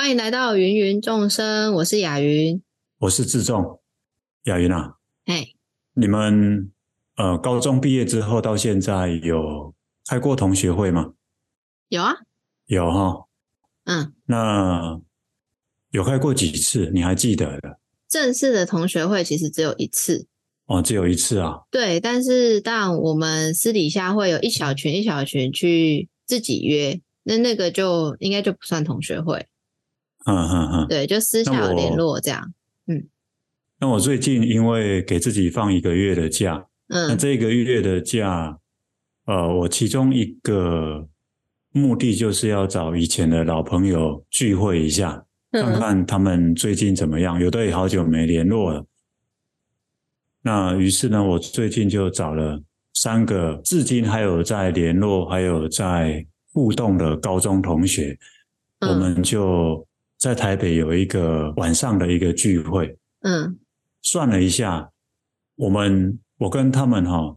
[0.00, 2.62] 欢迎来到芸芸众生，我是雅云，
[2.98, 3.80] 我是志仲。
[4.44, 4.94] 雅云啊，
[5.24, 5.48] 哎
[5.94, 6.70] 你们
[7.16, 9.74] 呃高中毕业之后到现在有
[10.06, 11.14] 开过同学会吗？
[11.88, 12.14] 有啊，
[12.66, 13.26] 有哈，
[13.86, 15.00] 嗯，那
[15.90, 16.92] 有开过几次？
[16.94, 17.80] 你还记得的？
[18.08, 20.28] 正式的同学会其实只有一次
[20.66, 21.62] 哦，只有一次啊。
[21.72, 29.48] 对，但是当我们私底下会有一小群一小群去自己约，那那个就应该就不算同学会。
[30.28, 32.52] 嗯嗯嗯，对，就私下有联络这样。
[32.86, 33.08] 嗯，
[33.80, 38.58] 那我最近因为给自己放一个月的假，嗯，那这个月的假，
[39.24, 41.08] 呃，我其中一个
[41.72, 45.24] 目的就是要找以前的老朋友聚会一下。
[45.50, 48.84] 看看他们最近怎么样，有的也好久没联络了。
[50.42, 58.18] 那于是呢，我最近就找了三个至今还有在联络、还有在互动的高中同学，
[58.80, 59.87] 我们就
[60.18, 62.98] 在台北有一个晚上的一个聚会。
[63.20, 63.58] 嗯，
[64.02, 64.90] 算了一下，
[65.56, 67.36] 我们我跟他们哈，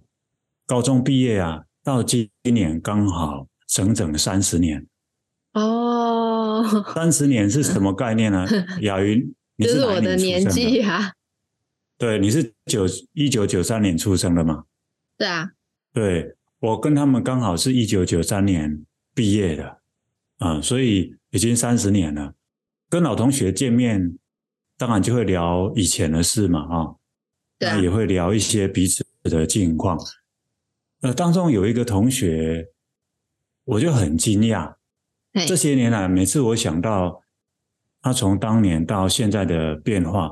[0.65, 4.85] 高中毕业啊，到今年刚好整整三十年。
[5.53, 8.47] 哦，三十年是什么概念呢？
[8.81, 11.13] 雅云，你是我的年纪啊。
[11.97, 14.63] 对，你是九一九九三年出生的吗？
[15.17, 15.51] 对啊。
[15.93, 19.67] 对，我跟他们刚好是一九九三年毕业的，
[20.37, 22.33] 啊、嗯，所以已经三十年了。
[22.91, 24.17] 跟老同学见面，
[24.77, 26.95] 当然就会聊以前的事嘛，啊，
[27.57, 29.97] 那也会聊一些彼此的近况。
[30.99, 32.67] 呃，当中有一个同学，
[33.63, 34.73] 我就很惊讶。
[35.47, 37.23] 这些年来，每次我想到
[38.01, 40.29] 他从当年到现在的变化，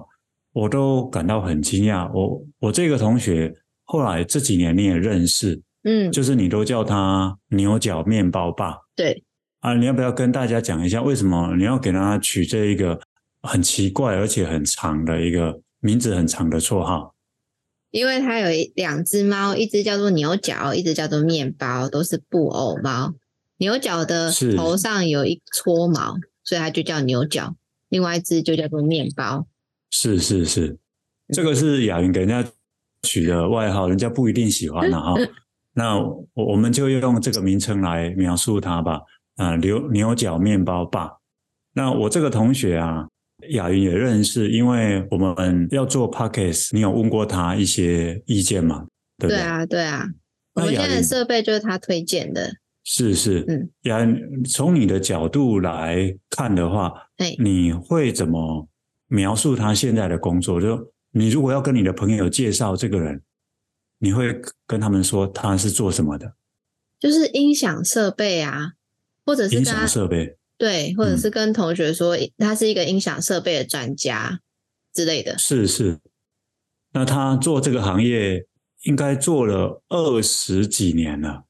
[0.51, 2.11] 我都感到很惊讶。
[2.13, 9.23] 我我这个同学后来这几年你也认识，嗯，就是你都叫他牛角面包爸，对
[9.59, 12.99] 啊，你要不要跟大家讲一下，为什么你要给他取这一个
[13.41, 17.13] 很奇怪而且很长的一个名字很长的绰号？
[17.91, 23.13] 因为他有两只猫，一只叫做牛角，一只叫做面包，都是布偶猫。
[23.57, 27.55] 牛角的头上有一撮毛，所以它就叫牛角。
[27.89, 29.47] 另外一只就叫做面包。
[29.89, 30.77] 是是是，
[31.33, 32.49] 这个是雅云给人家
[33.01, 35.15] 取的外号，人家不一定喜欢的哈。
[35.73, 39.01] 那我我们就用这个名称来描述它吧。
[39.39, 41.17] 啊，牛牛角面包吧。
[41.73, 43.07] 那我这个同学啊，
[43.49, 48.85] 雅云也认识，因为我们要做 podcast，你有问过他一些意见吗？
[49.17, 49.37] 对不对？
[49.37, 50.05] 对啊，对啊。
[50.55, 52.51] 我们现在的设备就是他推荐的。
[52.83, 53.99] 是是，嗯，雅，
[54.49, 58.67] 从你的角度来看的话，嘿你会怎么
[59.07, 60.59] 描述他现在的工作？
[60.59, 63.21] 就你如果要跟你的朋友介绍这个人，
[63.99, 66.33] 你会跟他们说他是做什么的？
[66.99, 68.73] 就是音响设备啊，
[69.25, 74.39] 或者是音响设备，对，或者是跟同学说他是一个音响设备的专家
[74.93, 75.37] 之类的。
[75.37, 75.99] 是是，
[76.93, 78.45] 那他做这个行业
[78.83, 81.43] 应该做了二十几年了。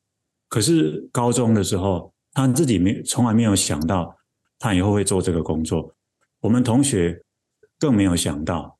[0.48, 4.18] 可是高中的时候，他自己没从来没有想到
[4.58, 5.96] 他以后会做这个工作。
[6.42, 7.22] 我们同学
[7.80, 8.78] 更没有想到。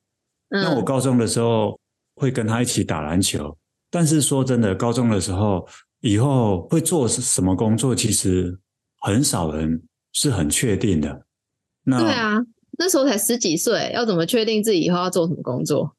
[0.48, 1.78] 那我高中的时候
[2.16, 3.56] 会跟他一起打篮球，
[3.88, 5.64] 但是说真的，高中的时候
[6.00, 8.58] 以后会做什么工作，其实
[9.00, 11.26] 很少人是很确定的。
[11.84, 12.38] 那对啊，
[12.78, 15.96] 那时候才十几岁，要怎么确定自己以后要做什么工作？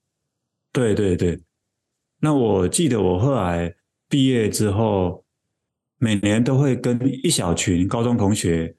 [0.71, 1.41] 对对对。
[2.19, 3.75] 那我记得我后来
[4.07, 5.25] 毕业之后。
[6.03, 8.75] 每年都会跟一小群高中同学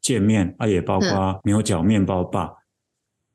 [0.00, 2.50] 见面，啊，也包括牛角面包爸。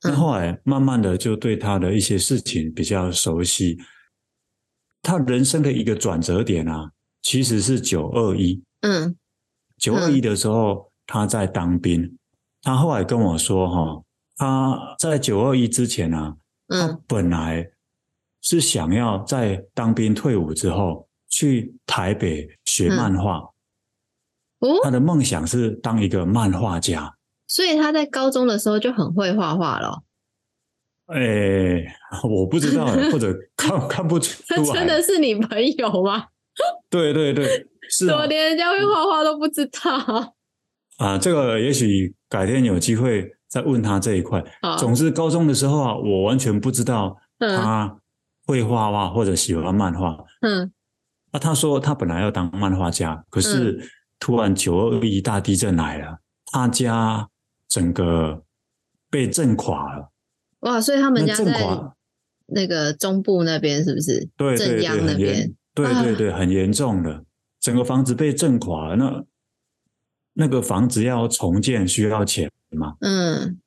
[0.02, 3.78] 那、嗯、后来慢慢的就对他的一些事情比较熟悉。
[5.04, 6.90] 他人生的一个转折点啊，
[7.22, 8.60] 其实是九二一。
[8.80, 9.16] 嗯，
[9.82, 12.18] 九二一的时候他在当兵。
[12.62, 14.02] 他后来跟我说，哈，
[14.38, 16.38] 他在九二一之前啊，
[16.70, 17.70] 他本来
[18.42, 21.06] 是想要在当兵退伍之后。
[21.34, 23.38] 去台北学漫画，
[24.60, 27.16] 嗯、哦，他的梦想是当一个漫画家，
[27.48, 30.04] 所以他在高中的时候就很会画画了。
[31.06, 31.96] 哎、欸，
[32.30, 36.26] 我不知道，或者看 看不出来，他真的是你朋友吗？
[36.90, 37.66] 对 对对，
[38.10, 40.34] 我连人家会画画都不知道
[40.98, 41.18] 啊。
[41.18, 44.44] 这个也许改天有机会再问他这一块。
[44.78, 47.98] 总之，高中的时候啊，我完全不知道他
[48.46, 50.18] 会画画或者喜欢漫画。
[50.42, 50.72] 嗯。
[51.34, 53.90] 那、啊、他说他本来要当漫画家，可是
[54.20, 56.20] 突然九二一大地震来了，嗯、
[56.52, 57.30] 他家
[57.70, 58.44] 整个
[59.10, 60.12] 被震垮了。
[60.60, 60.80] 哇！
[60.80, 61.66] 所以他们家在
[62.48, 64.28] 那个中部那边是不是？
[64.36, 65.56] 对对对，很严。
[65.74, 67.24] 对对对，很严重的，
[67.62, 68.96] 整个房子被震垮了。
[68.98, 69.24] 那
[70.34, 73.60] 那个房子要重建需要钱嘛，嗯，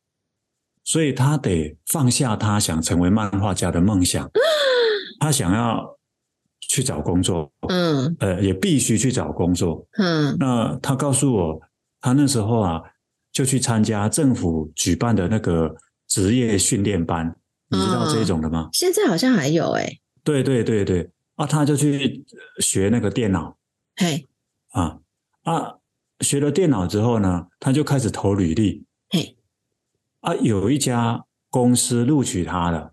[0.82, 4.30] 所以他得放下他想成为漫画家的梦想，
[5.20, 5.98] 他想要
[6.60, 11.60] 去找工作，嗯，呃，也必须去找工作，嗯，那他告诉我，
[12.00, 12.80] 他那时候啊，
[13.30, 15.76] 就去参加政府举办的那个
[16.08, 17.36] 职业训练班，
[17.68, 18.60] 你知道这种的吗？
[18.62, 22.24] 哦，现在好像还有哎，对对对对，啊，他就去
[22.60, 23.54] 学那个电脑，
[23.96, 24.26] 嘿，
[24.70, 25.00] 啊
[25.42, 25.78] 啊。
[26.20, 28.86] 学了电脑之后呢，他就开始投履历。
[29.10, 29.36] 嘿，
[30.20, 32.92] 啊，有一家公司录取他了，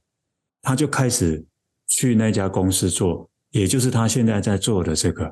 [0.61, 1.45] 他就开始
[1.87, 5.27] 去那家公司做，也就是他现在在做的这个。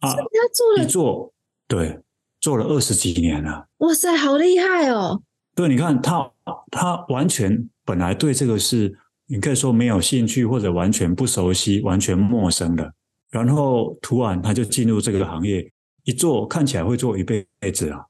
[0.00, 0.14] 啊，他
[0.52, 1.32] 做了，一做，
[1.66, 1.98] 对，
[2.40, 3.66] 做了二十几年了。
[3.78, 5.22] 哇塞，好厉害哦！
[5.56, 6.30] 对，你看他，
[6.70, 8.96] 他完全本来对这个是，
[9.26, 12.94] 你可以说没有兴趣，或者完全不熟悉、完全陌生的，
[13.30, 15.72] 然后突然他就进入这个行业。
[16.04, 18.06] 一做看起来会做一辈子啊，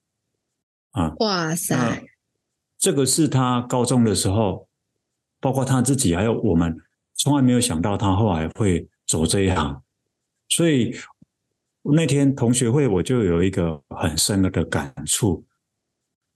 [0.92, 1.12] 啊！
[1.18, 2.06] 哇塞，
[2.78, 4.68] 这个是他高中的时候，
[5.40, 6.78] 包括他自己还有我们，
[7.14, 9.82] 从来没有想到他后来会走这一行。
[10.48, 10.94] 所以
[11.82, 15.44] 那天同学会我就有一个很深的感触，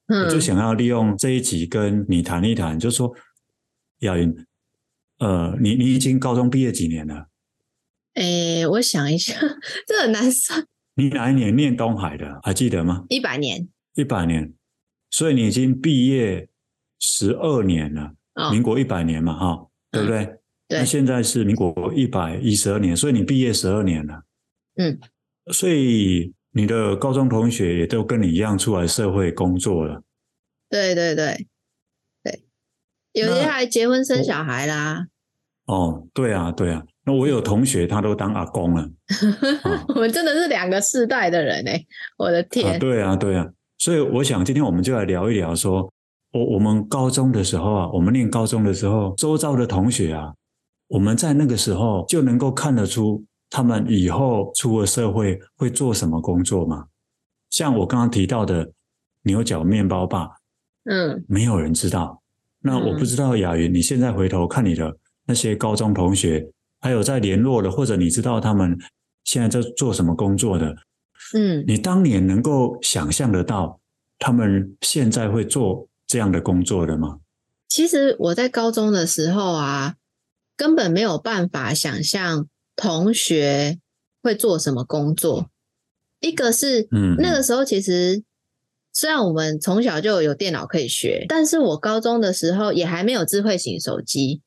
[0.08, 3.14] 我就想要利用这一集跟你谈一谈，就是说
[3.98, 4.34] 亚云，
[5.18, 7.28] 呃，你你已经高中毕业几年了？
[8.14, 9.38] 诶，我想一下，
[9.86, 10.66] 这很难算。
[10.94, 12.40] 你哪一年念东海的？
[12.42, 13.04] 还记得吗？
[13.08, 14.52] 一百年，一百年，
[15.10, 16.48] 所以你已经毕业
[16.98, 18.12] 十二年了。
[18.34, 20.24] 哦，民国一百年嘛，哈，哦，对不对？
[20.24, 20.78] 嗯，对。
[20.80, 24.22] 那现在是民国一百一十二年，所以你毕业十二年了。
[24.76, 24.98] 嗯，
[25.52, 30.02] 所以你的高中同学也都跟你一样出来社会工作了。
[30.68, 31.46] 对对对
[32.22, 32.44] 对，
[33.12, 35.06] 有些还结婚生小孩啦。
[35.66, 36.84] 哦，对啊，对啊。
[37.04, 38.82] 那我有同学，他都当阿公了。
[39.64, 41.84] 啊、我们真的是两个世代的人哎，
[42.16, 42.74] 我的天！
[42.74, 43.48] 啊对啊，对啊。
[43.78, 45.92] 所以我想今天我们就来聊一聊说，说
[46.32, 50.32] 我我们高中的时候啊，我们念高中的时候，周遭的同学啊，
[50.86, 56.86] 我们在那个时候就能够看得出他们以后出了社会会做什么工作吗？
[57.50, 58.70] 像我刚刚提到的
[59.24, 60.30] 牛角面包霸，
[60.84, 62.22] 嗯，没有人知道。
[62.60, 64.96] 那我不知道雅云，你现在回头看你的
[65.26, 66.48] 那些高中同学。
[66.82, 68.76] 还有在联络的，或者你知道他们
[69.22, 70.74] 现在在做什么工作的，
[71.32, 73.80] 嗯，你当年能够想象得到
[74.18, 77.20] 他们现在会做这样的工作的吗？
[77.68, 79.94] 其实我在高中的时候啊，
[80.56, 83.78] 根本没有办法想象同学
[84.20, 85.48] 会做什么工作。
[86.18, 88.24] 一个是，嗯，那个时候其实
[88.92, 94.42] 虽然我们从小就有电脑可以学，但是我高中的时候也还没有智慧型手机，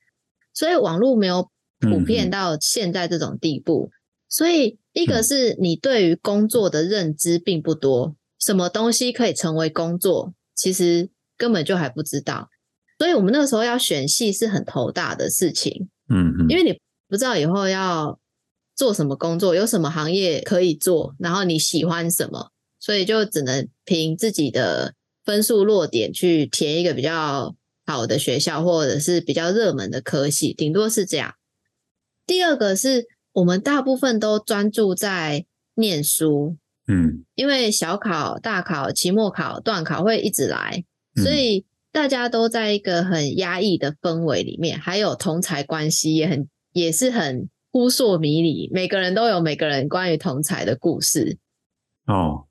[0.53, 1.49] 所以网络没有。
[1.89, 3.91] 普遍到现在这种地步，
[4.27, 12.49] 所以一个是你对于工作的认知并不多，什么东西可以成为工作，其实根本就还不知道。
[12.97, 16.79] 所以我们那个时候要选系是很头大的事情，嗯嗯，因为你
[17.09, 18.19] 不知道以后要
[18.75, 24.93] 做什么工作，有什么行业可以做，然后你喜欢什么，所以就只能凭自己的
[25.25, 27.53] 分数落点去填一个比较
[27.85, 31.35] 好的学校，或者是比较热门的科系，顶多是这样。
[32.25, 35.45] 第二个是我们大部分都专注在
[35.75, 36.57] 念书，
[36.87, 40.83] 嗯，因为小考、大考、期末考、段考会一直来，
[41.15, 51.37] 所以大家都在一个很压抑的氛围里面，还有同才关系也很也是很扑朔迷离，每个人都有每个人关于同才的故事，
[52.07, 52.47] 哦，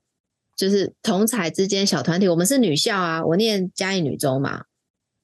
[0.55, 4.65] 就是同才之间小团体，我们是女校啊，我念嘉义女中嘛，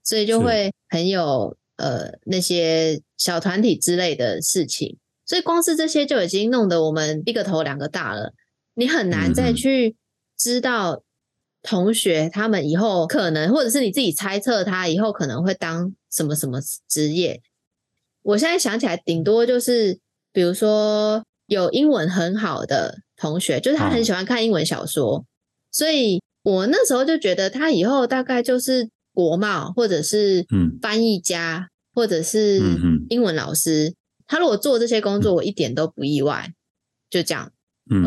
[0.03, 1.55] 所以就会很有。
[1.81, 8.33] 呃，那些小团体之类的事情，所以光是这些就已经弄得我们一个头两个大了。
[8.75, 9.95] 你很难再去
[10.38, 11.01] 知道
[11.63, 17.41] 同学他们以后可能，或者是你自己猜测他以后可能会当什么什么职业。
[18.21, 19.97] 我现在想起来，顶多就是
[20.31, 25.25] 比如说有英文很好的同学，就是他很喜欢看英文小说，
[25.71, 30.45] 所以我那时候就觉得他以后大概就是国贸或者是
[30.79, 31.69] 翻译家。
[31.93, 32.62] 或者是
[33.10, 33.95] 英文老师，嗯、
[34.27, 36.55] 他如果做这些工作，我一点都不意外，嗯、
[37.10, 37.51] 就这样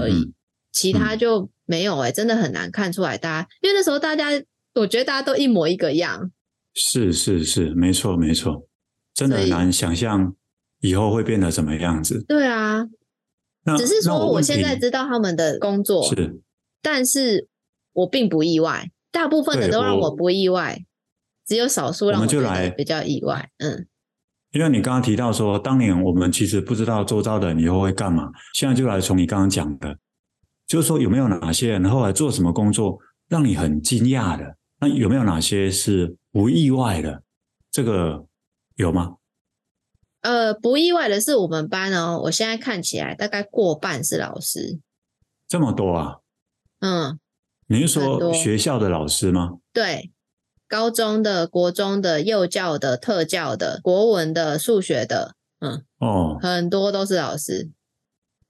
[0.00, 0.14] 而已。
[0.14, 0.32] 嗯、
[0.72, 3.18] 其他就没有哎、欸，真的很难看出来。
[3.18, 4.30] 大家因为那时候大家，
[4.74, 6.30] 我觉得大家都一模一个样。
[6.74, 8.66] 是是是，没错没错，
[9.14, 10.34] 真的很难想象
[10.80, 12.24] 以后会变得什么样子。
[12.26, 12.86] 对啊，
[13.76, 16.40] 只是说我现在知道他们的工作是，
[16.82, 17.48] 但是
[17.92, 20.84] 我并不意外，大部分的都让我不意外。
[21.46, 23.86] 只有少数让我们就来比较意外，嗯，
[24.52, 29.98] 因为你刚刚提到说，当年我们其实不知道周遭的人以后会干嘛，现在就来从你刚刚讲的，
[30.66, 32.98] 就是说有没有哪些人后来做什么工作
[33.28, 34.56] 让你很惊讶的？
[34.80, 37.22] 那有没有哪些是不意外的？
[37.70, 38.26] 这个
[38.76, 39.16] 有吗？
[40.22, 44.80] 呃，不意外的是，我们班哦，我现在看起来大概过半是老师。
[45.46, 46.16] 这么多啊？
[46.80, 47.18] 嗯。
[47.66, 49.54] 你是说学校的老师吗？
[49.72, 50.12] 对，
[50.74, 57.70] 高中的、国中的、幼教的、特教的、国文的、数学的，嗯，哦，很多都是老师。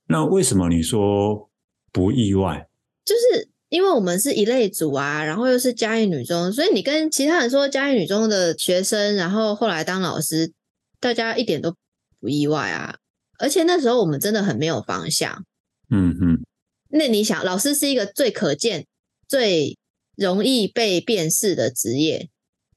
[0.07, 1.51] 那为什么你说
[1.93, 2.67] 不意外？
[3.05, 10.51] 就是因为我们是一类组啊，然后又是嘉义女中，所以你跟其他人说嘉义女中的学生，然后后来当老师，
[10.99, 11.77] 大家一点都
[12.21, 12.97] 不意外啊。
[13.39, 15.45] 而且那时候我们真的很没有方向。
[15.91, 16.43] 嗯嗯。
[16.89, 18.87] 那你想，老师是一个最可见。
[19.29, 19.77] 最
[20.17, 22.29] 容易被辨识的职业，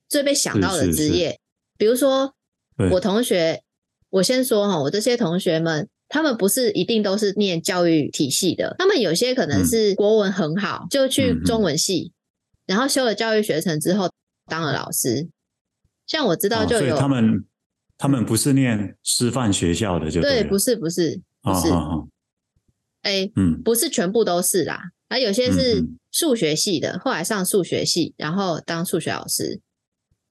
[0.07, 1.39] 最被想到的职业，
[1.77, 2.33] 比如说
[2.91, 3.63] 我同学，
[4.09, 12.11] 我先说哈，我这些同学们，他们不是一定都是念教育体系的，他们有些可能是国文很好，嗯、就去中文系，
[12.67, 14.09] 嗯，然后修了教育学程之后
[14.45, 15.27] 当了老师。
[16.05, 17.45] 像我知道就有、哦、他们，
[17.97, 21.67] 他们不是念师范学校的就对，对，不是不是不是，
[23.01, 24.81] 哎、哦，嗯，不是全部都是啦。
[25.09, 25.85] 而有些是
[26.17, 29.61] 数学系的，嗯、后来上数学系，然后当数学老师。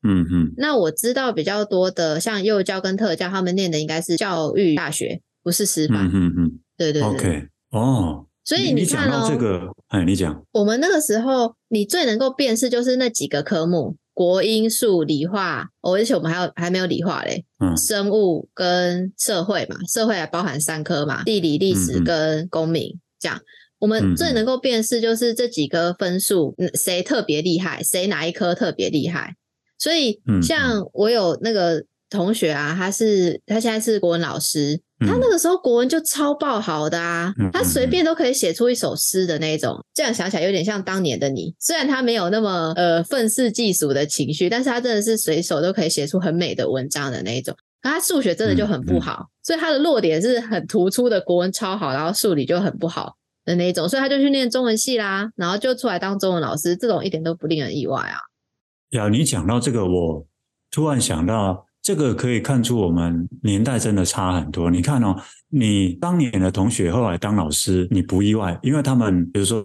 [0.03, 0.53] 嗯嗯。
[0.57, 6.09] 那我知道比较多的，像幼教跟特教，他们念的应该是教育大学，不是师范。
[6.09, 6.59] 嗯嗯嗯。
[6.77, 7.09] 对对对。
[7.09, 8.27] OK，哦。
[8.45, 10.45] 所以你看哦，这个，哎，你讲。
[10.53, 15.69] 我们那个时候，你最能够辨识就是那几个科目：国英数理化。
[15.83, 17.45] 哦，而且我们还有还没有理化嘞。
[17.61, 17.77] 嗯。
[17.77, 23.41] 生物跟社会嘛，社会还包含三科嘛，地理、历史跟公民、嗯、这样。
[23.79, 29.35] 我们最能够辨识就是这几个分数，嗯，谁特别厉害，谁哪一科特别厉害。
[29.79, 39.85] 所以，像我有那个同学啊，他是他现在是国文老师，他那个时候国文就超爆好的啊，他随便都可以写出一首诗的那种。
[39.93, 47.55] 这样想起来有点像当年的你，虽然他没有那么呃愤世嫉俗的情绪，但是他真的是随手都可以写出很美的文章的那种。
[47.83, 53.15] 他数学真的就很不好，所以他的弱点是很突出的，国文超好，然后数理就很不好。
[53.47, 58.19] 的那一种，所以他就去念中文系啦，然后就出来当中文老师，这种一点都不令人意外啊。
[58.91, 60.27] 呀，你讲到这个，我
[60.71, 64.71] 突然想到，这个可以看出我们年代真的差很多。
[64.71, 65.17] 你看哦，
[65.49, 69.65] 你当年的同学后来当老师，你不意外，因为他们比如说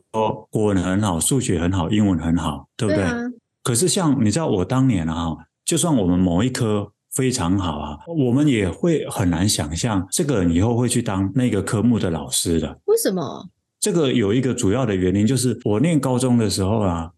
[0.50, 3.04] 国文很好，数学很好，英文很好，对不对？
[3.04, 3.18] 对啊。
[3.64, 5.36] 可是像你知道，我当年啊，
[5.66, 12.80] 就算我们某一科非常好啊，我们也会很难想象这个人以后会去当那个科目的老师的。
[12.86, 13.50] 为什么？
[13.82, 17.10] 这个有一个主要的原因，就是我念高中的时候啊，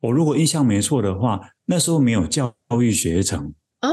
[0.00, 3.88] 我如果印象没错的话，那时候没有教育学程哦，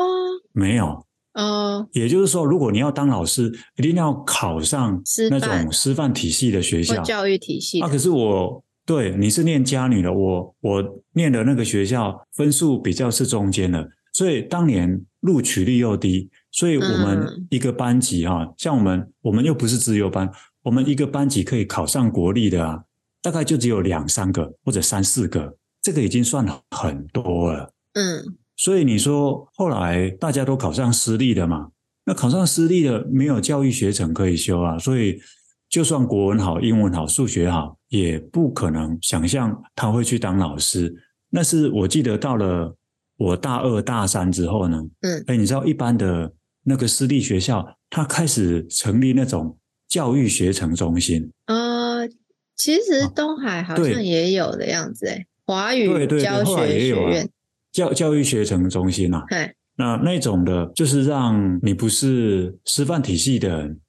[0.52, 1.06] 没有
[1.36, 7.80] 哦，也就是说，如果你要当老师，一定要考上那种师范体系的学校，教育体系。
[7.80, 20.28] 啊，可是我对你是念家女的，我我念的那个学校分数比较是中间的，所以当年录取率又低，所以我们一个班级哈、啊嗯，像我们我们又不是自由班。
[20.66, 22.84] 我们一个班级可以考上国立的啊，
[23.22, 27.72] 大概就只有两三个或者三四个，这个已经算很多了。
[27.94, 31.70] 嗯，所以你说后来大家都考上私立的嘛？
[32.04, 35.22] 那考上私立的没有教育学程可以修啊，所以
[35.70, 40.92] 就算国文好、英文好、数学好，也不可能想象他会去当老师。
[41.30, 42.76] 那是我记得到了
[43.18, 49.56] 我大二大三之后呢，嗯，哎，你知道一般的那个私立学校，他开始成立那种。
[49.96, 52.06] 教育学程中心，呃，
[52.54, 55.88] 其实东海好像也有的样子，哎，华语
[56.22, 57.30] 教学学院，
[57.72, 63.80] 教教育学程中心啊，对，那那种的，就是让你不是师范体系的人，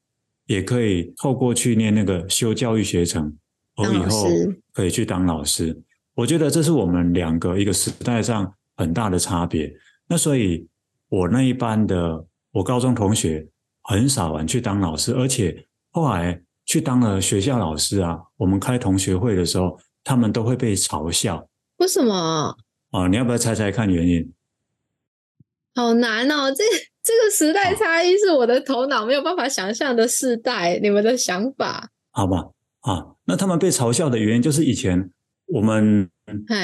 [0.47, 3.37] 也可以透过去念那个修教育学程，
[3.75, 4.29] 我以后
[4.73, 5.77] 可以去当老师。
[6.15, 9.75] 我觉得这是我们两个一个时代上很大的差别。
[10.07, 10.69] 那所以，
[11.09, 13.45] 我那一班的我高中同学
[13.83, 15.66] 很少人去当老师，而且。
[15.97, 21.49] 后来去当了学校老师啊，我们开同学会的时候，他们都会被嘲笑。
[21.79, 22.55] 为什么？
[22.91, 24.31] 哦，你要不要猜猜看原因？
[25.75, 26.63] 好难哦，这
[27.03, 30.79] 这个时代差异是我的头脑没有办法想象的世代。
[30.83, 31.89] 你们的想法？
[32.13, 32.51] 好吧，
[32.83, 35.11] 啊，那他们被嘲笑的原因就是以前
[35.47, 36.11] 我们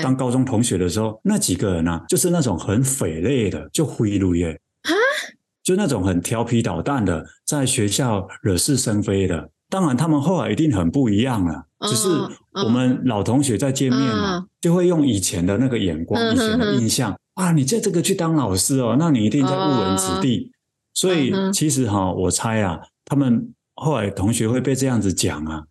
[0.02, 4.60] 当高中同学的时候，那几个人啊，就是那种很匪类的，就灰路耶。
[5.62, 5.64] 啊？
[5.64, 11.66] 就那种很调皮捣蛋的，在学校惹是生非的，当然他们后来一定很不一样了。
[11.88, 12.08] 只是
[12.64, 20.52] 我们老同学在见面嘛，就会用以前的那个眼光、以前的印象啊，你在这个去当老师哦，那你一定在误人子弟。
[20.94, 25.64] 所以其实哈，我猜啊，他们后来同学会被这样子讲啊，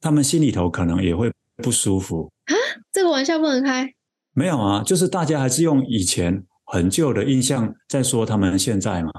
[0.00, 2.54] 他们心里头可能也会不舒服啊。
[2.92, 3.92] 这个玩笑不能开。
[4.32, 9.10] 没有啊，就是大家还是用以前很旧的印象在说他们现在嘛。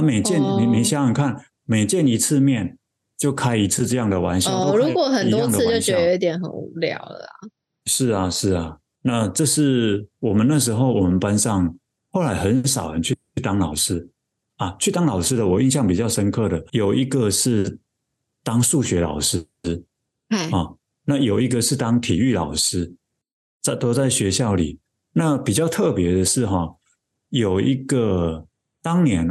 [0.00, 2.78] 啊，每见、哦、你你想想看，每见一次面
[3.18, 4.50] 就开一次这样的玩笑。
[4.50, 7.48] 哦，如果很多次就觉得有点很无聊了啊。
[7.84, 8.78] 是啊，是啊。
[9.02, 11.74] 那这是我们那时候我们班上
[12.10, 14.08] 后来很少人去当老师
[14.56, 17.78] 啊，去当老师的我印象比较深刻的有一个是
[18.42, 19.46] 当数学老师，
[20.50, 20.72] 啊，
[21.04, 22.94] 那有一个是当体育老师。
[23.62, 24.78] 在都在学校里，
[25.12, 26.76] 那比较特别的是哈，
[27.28, 28.46] 有一个
[28.80, 29.28] 当年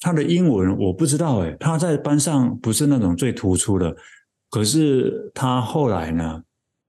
[0.00, 3.94] 他的英文我不知道诶，他在班上不是那种最突出的，
[4.50, 6.42] 可是他后来呢，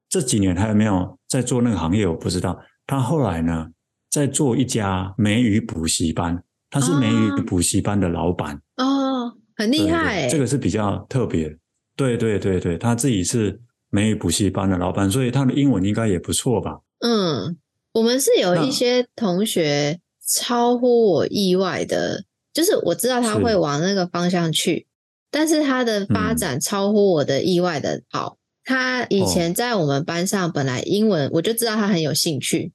[0.09, 2.59] 这几年他有没有在做那个行业我不知道。
[2.87, 3.67] 他后来呢，
[4.09, 11.55] 在做一家美语补习班，他是美语补习班的老板哦，很厉害，这个是比较特别。
[11.95, 13.61] 对对对对，他自己是。
[13.93, 16.79] 美语补习班的老板，所以他的英文应该也不错吧？
[16.99, 17.57] 嗯，
[17.91, 24.87] 我们是有一些同学超乎我意外的，就是我知道他会往那个方向去，
[25.29, 28.37] 但是他的发展超乎我的意外的好。
[28.37, 32.73] 嗯、他以前在我们班上本来英文我就知道他很有兴趣，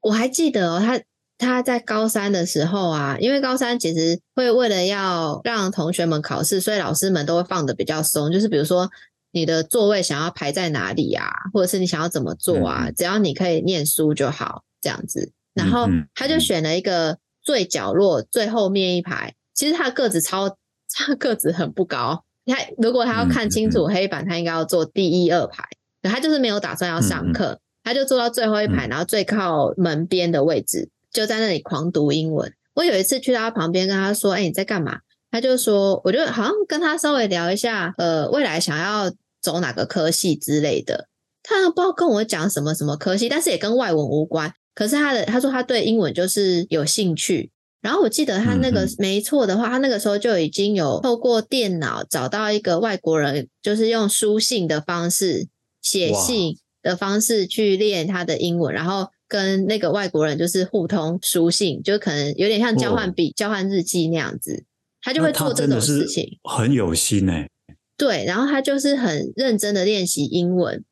[0.00, 1.00] 我还记得哦，他
[1.38, 8.90] 他在高三的时候啊，因为高三其实会为了要让同学们考试，所以老师们都会放的比较松，就是比如说。
[9.36, 11.26] 你的座位想要排在哪里啊？
[11.52, 12.88] 或者是你想要怎么做啊？
[12.96, 15.32] 只要你可以念书就好，这样子。
[15.54, 19.34] 然后他就选了一个最角落、最后面一排。
[19.52, 20.56] 其实他个子超，
[20.92, 22.24] 他个子很不高。
[22.46, 25.62] 他如果他要看清楚黑板，他应该要坐第一二排。
[26.02, 32.52] 他就是没有打算要上课，他就坐到最后一排，然后最靠门边的位置，就在那里狂读英文。
[32.74, 39.12] 我有一次去到他旁边，跟他说：“哎，你在干嘛？”他就说：“我就好像跟他稍微聊一下，呃，未来想要。”
[39.44, 41.06] 走哪个科系之类的，
[41.42, 44.54] 他不知道跟我讲什么什么科系，但是也跟外文无关。
[44.74, 47.50] 可是他的他说他对英文就是有兴趣。
[47.80, 55.48] 然后我记得他那个没错的话，他那个时候就已经有透过电脑找到一个外国人，就是用书信的方式
[55.82, 64.64] 写信的方式去练他的英文，然后跟那个外国人就是互通书信，就可能有点像交换笔、交换日记那样子。
[65.02, 67.50] 他就会做这种事情，很有心哎、欸。
[67.98, 70.82] 对，然后他就是很认真的练习英文。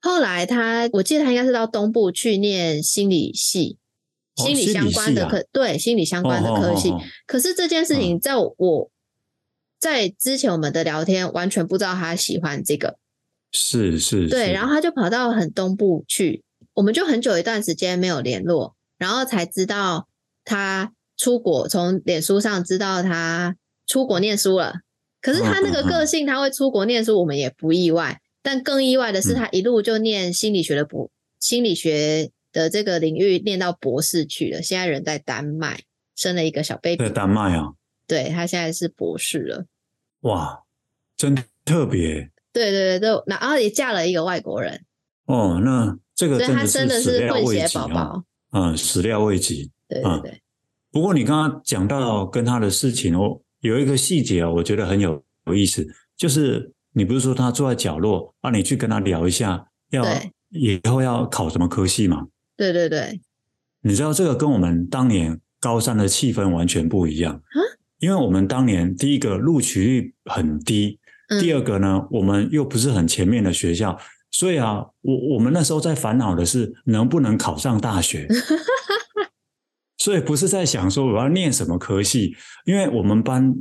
[0.00, 3.76] 后来他，我记得他应该是到东部去念心理系，
[4.36, 6.92] 哦、心理相关的科，啊、对，心理相关的科系。
[7.26, 8.90] 可是这件事情，在我、嗯、
[9.78, 12.98] 在之前我们的聊天，完全不知道他喜欢这个。
[13.52, 16.42] 是是，是，对，然后他就跑到很东部去，
[16.74, 20.06] 我们就很久一段时间没有联络，然后才知道
[20.44, 24.76] 他出国，从脸书上知道他出国念书了。
[25.20, 28.19] 可是他那个个性，他会出国念书，我们也不意外。
[28.42, 34.62] 但更意外的是，他一路就念心理学的博，心理学的这个领域念到博士去了。
[34.62, 35.82] 现在人在丹麦，
[36.16, 37.04] 生了一个小 baby。
[37.04, 37.72] 在丹麦啊？
[38.06, 39.66] 对，他现在是博士了。
[40.20, 40.62] 哇，
[41.16, 42.30] 真特别。
[42.52, 44.84] 对对对，然后也嫁了一个外国人。
[45.26, 48.24] 哦，那这个真的是始料未及宝宝。
[48.52, 49.70] 嗯，始料未及。
[49.88, 50.42] 对对对。
[50.90, 53.40] 不过你刚刚讲到跟他的事情哦。
[53.60, 60.04] 有一个细节啊，我觉得很有有意思，就是你不是说他坐在角落啊，你去跟他聊一下，要
[60.50, 62.26] 以后要考什么科系嘛？
[62.56, 63.20] 对对对，
[63.82, 67.58] 你知道这个跟我们当年高三的气氛完全不一样啊，
[67.98, 70.98] 因为我们当年第一个录取率很低，
[71.40, 73.98] 第二个呢，我们又不是很前面的学校，
[74.30, 78.26] 所以啊，我我们那时候在烦恼的是能不能考上大学。
[79.98, 83.54] 所以不是在想说我要念什么科系，因为我们班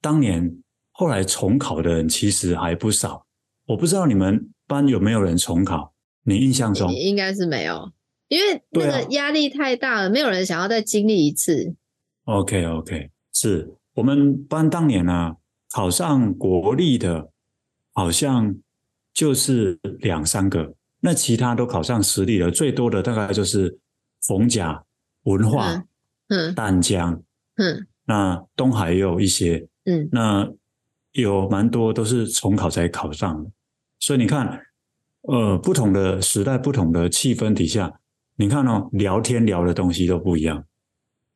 [0.00, 0.58] 当年
[0.96, 3.26] 后来重考的人其实还不少。
[3.66, 5.92] 我不知道你们班有没有人重考？
[6.22, 7.92] 你印象中应该是没有，
[8.28, 11.74] 因为那个压力太大了，没有人想要再经历一次。
[12.24, 15.36] OK OK，是我们班当年呢、啊，
[15.70, 17.30] 考上国立的，
[17.92, 18.54] 好像
[19.12, 23.78] 就是两三个，那其他都考上私立的，最多的大概就是
[24.26, 24.84] 逢甲。
[25.24, 25.82] 文化，
[26.28, 27.22] 嗯，淡江，
[27.56, 30.46] 嗯，那东海也有一些，嗯，那
[31.14, 33.50] 有蛮多都是重考才考上的，
[34.00, 34.60] 所以你看，
[35.22, 38.00] 呃，不同的时代、不同的气氛底下，
[38.36, 40.64] 你看哦，聊天聊的东西都不一样。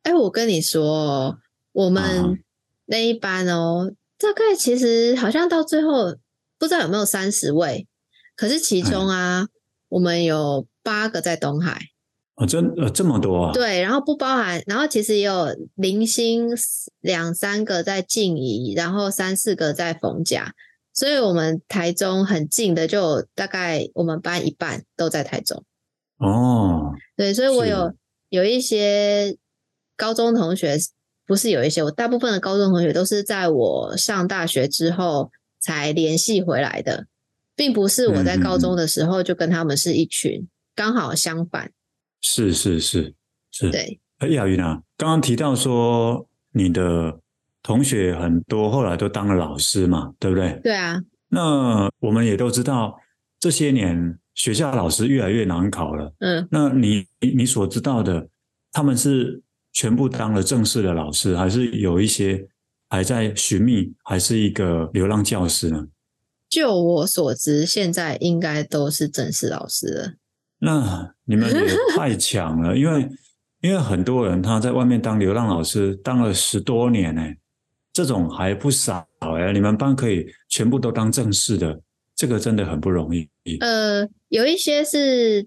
[0.03, 1.39] 哎，我跟你说，
[1.71, 2.43] 我们
[2.85, 6.17] 那一班哦，啊、大概其实好像到最后
[6.57, 7.87] 不知道有没有三十位，
[8.35, 9.47] 可是其中啊，哎、
[9.87, 11.79] 我们有八个在东海。
[12.39, 13.51] 哦，真呃这么多啊？
[13.53, 16.49] 对，然后不包含，然后其实也有零星
[17.01, 20.53] 两三个在静怡，然后三四个在逢甲，
[20.93, 25.65] 所以我们台中很近的就大概我们班一半都在台中。
[26.17, 27.93] 哦，对，所以我有
[28.29, 29.35] 有一些
[29.97, 30.77] 高中同学，
[31.27, 37.05] 不是有一些，我大部分的高中同学都是在我上大学之后才联系回来的，
[37.53, 41.71] 并不是我在高中的时候就跟他们是一群，刚、好相反。
[42.21, 43.13] 是是是
[43.51, 43.99] 是，对。
[44.19, 47.19] 哎，雅云啊，刚刚提到说你的
[47.63, 50.59] 同学很多，后来都当了老师嘛，对不对？
[50.63, 50.99] 对啊。
[51.29, 52.97] 那我们也都知道，
[53.39, 56.13] 这些年学校老师越来越难考了。
[56.19, 56.47] 嗯。
[56.51, 58.27] 那你你所知道的，
[58.71, 62.45] 他们是全部当了正式的老师，还是有一些
[62.89, 65.87] 还在寻觅，还是一个流浪教师呢？
[66.49, 70.13] 就我所知，现在应该都是正式老师了。
[70.59, 73.09] 那你们也太强了，因为
[73.61, 77.21] 因为很多人他在外面当流浪老师当了十多年呢，
[77.91, 79.51] 这种还不少哎。
[79.51, 81.81] 你们班可以全部都当正式的，
[82.15, 83.29] 这个真的很不容易。
[83.59, 85.45] 呃，有一些是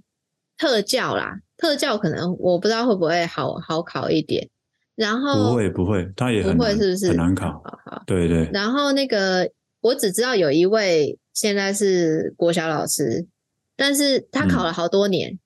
[0.59, 4.49] 特教啦，特教可能我不知道会不会好好考一点。
[4.95, 7.53] 然后不会不会，他也很，不会是不是很难考？
[7.65, 8.51] 好好，对对。
[8.53, 13.27] 然后那个我只知道有一位现在是国小老师。
[13.83, 15.37] 但是他考了好多年，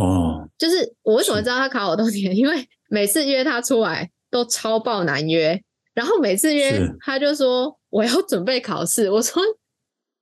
[0.00, 2.32] 嗯、哦，就是我为什么知道他考好多年？
[2.34, 9.10] 因为每次约他出来都超爆难约，然后每次约他就说我要准备考试。
[9.10, 9.42] 我说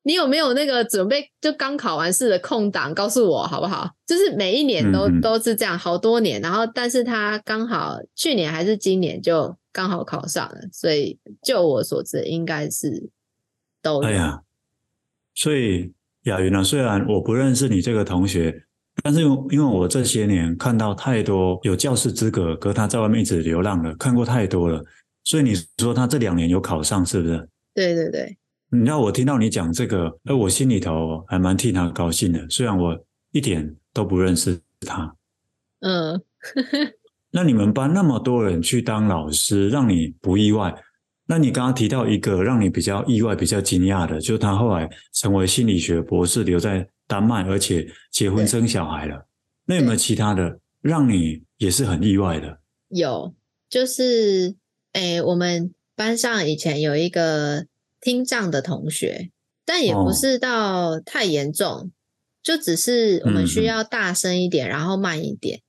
[0.02, 3.88] 你有没有那个准备就刚考完试的空档，告诉我好不好？
[4.04, 6.40] 就是每一年都都是这样，好多年。
[6.40, 13.10] 然后但是他刚好去年还是今年就刚好考上了，所以就我所知应该是
[13.80, 14.08] 都有。
[14.08, 14.40] 哎呀，
[15.36, 15.92] 所以。
[16.24, 18.54] 雅云呢，虽然我不认识你这个同学，
[19.02, 24.84] 但是因为因为我这些年看到太多有教师资格，可他在外面一直流浪了，看过太多了，
[25.24, 27.48] 所以你说他这两年有考上，是不是？
[27.74, 28.36] 对对对。
[28.72, 32.96] 你知道我听到你讲这个，而我心里头还蛮替他高兴的，虽然我
[33.32, 35.16] 一点都不认识他。
[35.80, 36.20] 嗯。
[37.32, 40.74] 那你们班那么多人去当老师，让你不意外？
[41.30, 49.28] 那你刚刚提到一个让你比较意外、比较惊讶的，就是他后来成为心理学博士，留在丹麦，而且结婚生小孩了。
[49.64, 52.58] 那有没有其他的让你也是很意外的？
[52.88, 53.32] 有，
[53.68, 54.56] 就是
[54.94, 57.64] 诶，我们班上以前有一个
[58.00, 59.30] 听障的同学，
[59.64, 61.90] 但也不是到太严重，哦、
[62.42, 65.60] 就只是我们需要大声一点，嗯、然后慢一点。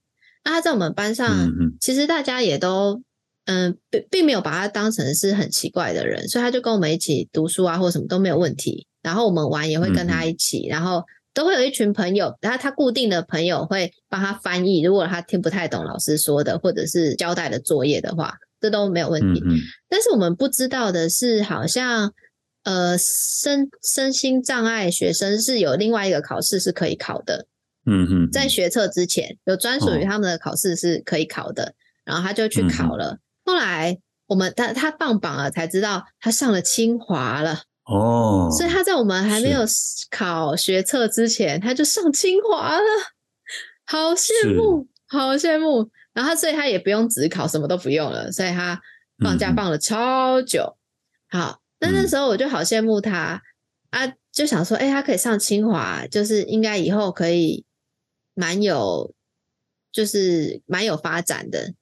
[0.44, 3.04] 那他在我们班上，嗯、其实大家也都。
[3.46, 8.88] 嗯，并并没有把他当成是很奇怪的人，所以他就跟我们一起读书啊，或者什么都没有问题。
[9.02, 19.42] 然后我们玩也会跟他一起，嗯、然后都会有一群朋友，然后他固定的朋友会帮他翻译，如果他听不太懂老师说的，或者是交代的作业的话，这都没有问题。
[19.90, 22.14] 但是我们不知道的是，好像
[22.64, 27.48] 呃，身身心障碍学生是有另外一个考试是可以考的。
[27.88, 31.74] 嗯嗯，在学测之前有专属于他们的考试是可以考的，哦、
[32.06, 33.14] 然后他就去考了。
[33.14, 33.20] 嗯
[33.52, 37.64] 后来我们他他放榜了，才知道他上了清华了。
[37.84, 39.66] 哦，所以他在我们还没有
[40.10, 42.86] 考学测之前，他就上清华了，
[43.86, 45.90] 好羡慕，好羡慕。
[46.14, 48.80] 然后所以他也不用只考，什么都不用了，所以他
[49.22, 50.78] 放假放了超久。
[51.32, 53.42] 嗯、好，那那时候我就好羡慕他、
[53.90, 57.66] 嗯、啊，就想说，哎，他可以上清华，就是应该以后可以
[58.34, 59.14] 蛮有，
[59.92, 61.74] 就是蛮有发展的。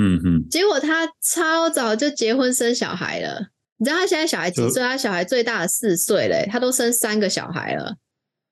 [0.00, 3.48] 嗯嗯，结果他超早就结婚生小孩了。
[3.76, 4.82] 你知道他现在小孩几岁？
[4.82, 7.96] 他小孩最大的四岁嘞，他都生三个小孩了。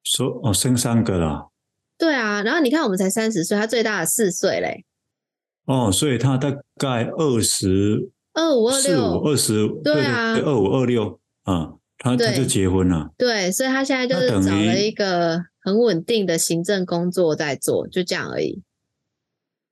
[0.02, 1.50] 说哦，生三个了。
[1.96, 4.84] 对啊，然后你看我们才三十岁，他最大的四岁嘞。
[5.64, 13.10] 哦，所以他大概二十二五二六二十对啊，二五二六啊，他他就结婚了。
[13.16, 18.62] 对，所以他现在就是找了一个很稳定的行政工作在做，就这样而已。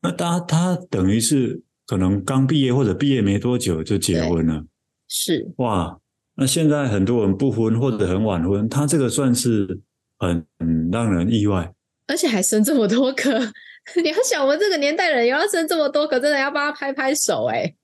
[0.03, 1.63] 那他他等于是。
[1.87, 4.65] 可能刚毕业或者毕业没多久就结婚了，
[5.09, 5.99] 是哇。
[6.39, 9.81] 那现在很多人不婚或者很晚婚，他这个算是
[10.19, 11.73] 很很让人意外，
[12.09, 13.53] 而且还生这么多个。
[14.03, 17.75] 你要想，我们这个年代人也要生这么多个，真的要帮他拍拍手哎。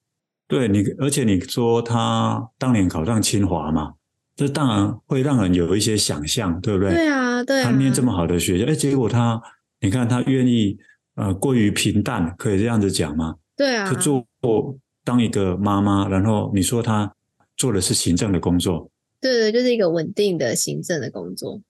[0.49, 3.95] 对你，而且你说他当年考上清华嘛，
[4.37, 6.93] 这当然会让人有一些想象，对不对？
[6.93, 7.65] 对啊，对啊。
[7.65, 9.41] 他念这么好的学校，哎，结果他，
[9.81, 10.77] 你看他愿意
[11.15, 13.37] 呃过于平淡，可以这样子讲吗？
[13.63, 17.15] 对啊，就做当一个妈妈，然后你说她
[17.57, 21.61] 做的是行政的工作，对对，就是一个稳定的行政的工作。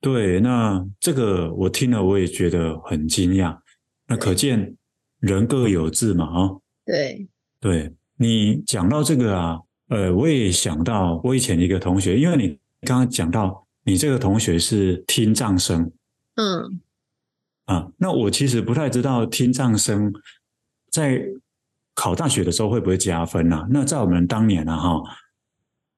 [0.00, 3.58] 对，那这个我听了我也觉得很惊讶。
[4.06, 4.74] 那可见
[5.20, 6.50] 人各有志嘛，啊，
[6.86, 7.28] 对
[7.60, 7.94] 对。
[8.16, 15.90] 你讲到这个啊，呃，我也想到我以前一个同学，因为你刚刚讲到你这个同学是听障生，
[16.36, 16.80] 嗯，
[17.66, 20.12] 啊，那我其实不太知道听障生
[20.88, 21.20] 在
[22.02, 23.66] 考大学的时候会不会加分呢、啊？
[23.70, 25.00] 那在我们当年啊，哈，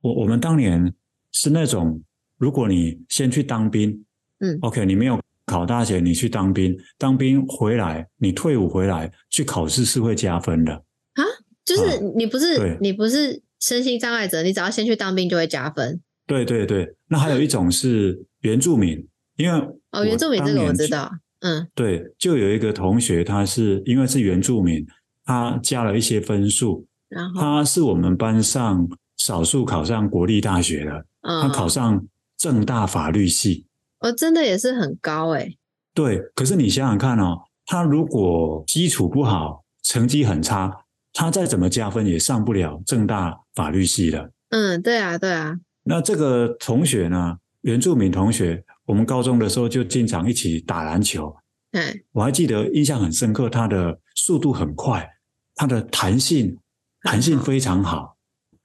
[0.02, 0.92] 我我们当年
[1.32, 1.98] 是那种，
[2.36, 4.04] 如果你先去当兵，
[4.40, 11.24] 嗯，OK，你没有考大学，你去当兵，当兵回来，你退伍回来去考试是会加分的啊？
[11.64, 16.02] 就是你不是、啊、你不是身心障碍者，你只要先去当兵就会加分。
[16.26, 19.58] 对对对，那还有一种是原住民，嗯、因为
[19.92, 21.10] 哦，原住民这个我知道。
[21.40, 24.86] 嗯，对，就有一个同学，他是因为是原住民，
[25.24, 32.06] 他加了一些分数，然后他是我们班上少数考上国立大学的，嗯、他考上
[32.36, 33.66] 正大法律系，
[34.00, 35.58] 哦，真的也是很高哎、欸。
[35.92, 44.30] 对，可是你想想看哦，他如果基础不好，成绩很差，他再怎么加分也上不了正大法律系的。
[44.50, 45.58] 嗯，对啊，对啊。
[45.84, 48.64] 那这个同学呢，原住民同学。
[48.86, 51.34] 我们高中的时候就经常一起打篮球，
[51.72, 55.08] 嗯，我还记得印象很深刻，他的速度很快，
[55.54, 56.58] 他的弹性
[57.02, 58.16] 弹性非常好。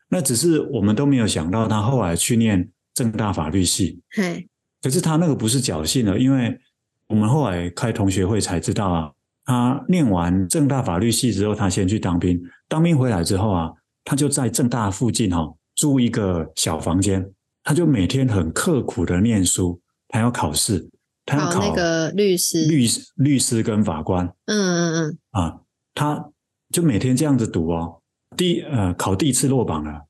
[0.09, 4.47] 那只是我们都没有想到，他后来去念正大法律系，嘿，
[4.81, 6.59] 可是他那个不是侥幸的，因为
[7.07, 9.11] 我们后来开同学会才知道啊，
[9.45, 13.71] 他念完正大法律系之后，他先去当兵，当兵回来之后啊，
[14.03, 17.31] 他就在正大附近哈租一个小房间，
[17.63, 19.81] 他就每天很刻苦的念书。
[20.11, 20.89] 他要考试，
[21.23, 24.25] 他要考那个律师、律师、律师跟法官。
[24.47, 25.17] 嗯嗯嗯。
[25.29, 25.59] 啊，
[25.93, 26.31] 他
[26.71, 27.99] 就每天这样子读哦。
[28.37, 30.01] 第呃，考第一次落榜了，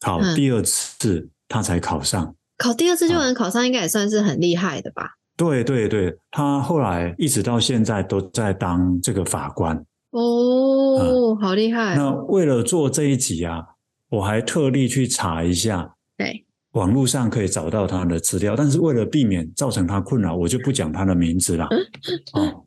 [0.00, 2.24] 考第二次他才考上。
[2.24, 5.02] 嗯、考第二次就能考上，应该也算是很厉害的吧？
[5.02, 9.76] 啊、对对对，他后来一直到现在都在当这个法官。
[10.10, 11.94] 哦，啊、好厉害！
[11.96, 13.64] 那为了做这一集啊，
[14.08, 15.94] 我还特地去查一下。
[16.16, 16.44] 对。
[16.72, 21.66] 网络上可以找到他的资料，但是为了避免造成他困扰，我就不讲他的名字了。
[22.34, 22.64] 哦，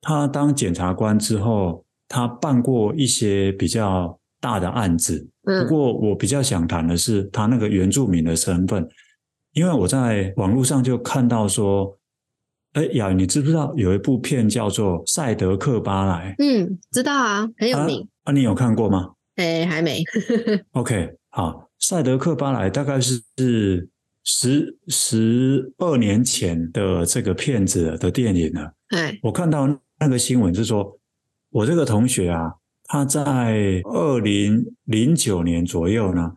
[0.00, 5.26] 他当检察官之后，他办过一些比较大的案子。
[5.42, 8.88] 不过我比较想谈的是他那个原住民的身份，
[9.52, 11.98] 因为我在网络上就看到说，
[12.72, 16.34] 哎呀，你知不知道有一部片叫做《赛德克巴莱》？
[16.42, 18.00] 嗯，知道啊，很有名。
[18.24, 19.12] 啊，啊你有看过吗？
[19.36, 20.02] 哎，还没。
[20.72, 21.68] OK，好。
[21.80, 23.20] 赛德克巴莱大概是
[24.24, 28.72] 十十二年前的这个片子的电影了。
[28.88, 29.68] 哎，我看到
[30.00, 30.98] 那个新闻是说，
[31.54, 32.52] 我这个同学啊，
[32.86, 36.32] 他在二零零九年左右呢，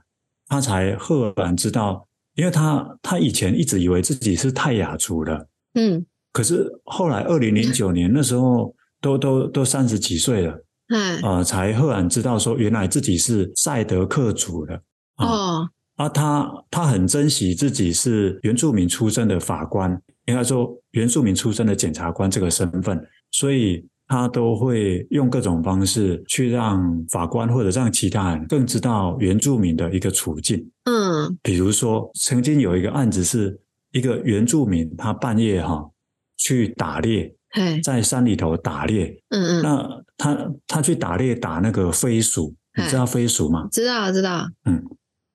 [0.48, 14.80] 他才赫然知道，因为他他以前一直以为自己是泰雅族的，嗯，可是后来二零零九年那时候都都都三十几岁了，嗯，呃，才赫然知道说，原来自己是赛德克族的。
[15.16, 30.72] 哦，啊，他他很珍惜自己是原住民出身的法官，应该说原住民出身的检察官这个身份，所以他都会用各种方式去让法官或者让其他人更知道原住民的一个处境。
[30.86, 33.60] 嗯，比如说曾经有一个案子是
[33.92, 35.90] 一个原住民，他半夜哈
[36.38, 37.36] 去打猎，
[37.84, 39.22] 在山里头打猎。
[39.30, 43.68] 嗯嗯，那他他去打猎打那个飞鼠，你知道飞鼠吗？
[43.72, 44.48] 知道知道。
[44.66, 44.82] 嗯。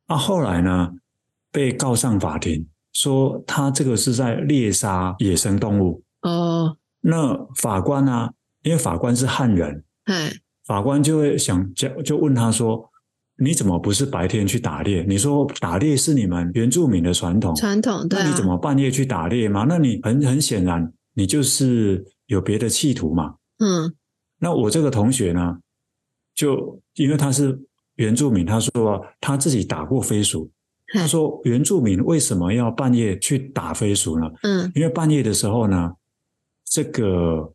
[0.08, 0.90] 那、啊、后来呢，
[1.50, 6.02] 被告上法庭，说他这个是在猎杀野生动物。
[6.22, 8.30] 哦，那法官呢、啊？
[8.62, 10.14] 因为法官是汉人，嘿
[10.64, 12.90] 法官就会想，就就问他说
[13.38, 15.04] ：“你怎么不是白天去打猎？
[15.08, 19.66] 你说打猎是你们原住民的传统，传统，对、啊、那你怎么半夜去打猎吗？
[19.68, 23.94] 那你很很显然，你就是有别的企图嘛。”嗯，
[24.38, 25.58] 那我这个同学呢，
[26.34, 27.60] 就因为他是。
[27.96, 30.50] 原住民他说他自己打过飞鼠，
[30.94, 34.26] 他说原住民为什么要半夜去打飞鼠呢？
[34.42, 35.92] 嗯，因为半夜的时候呢，
[36.64, 37.52] 这个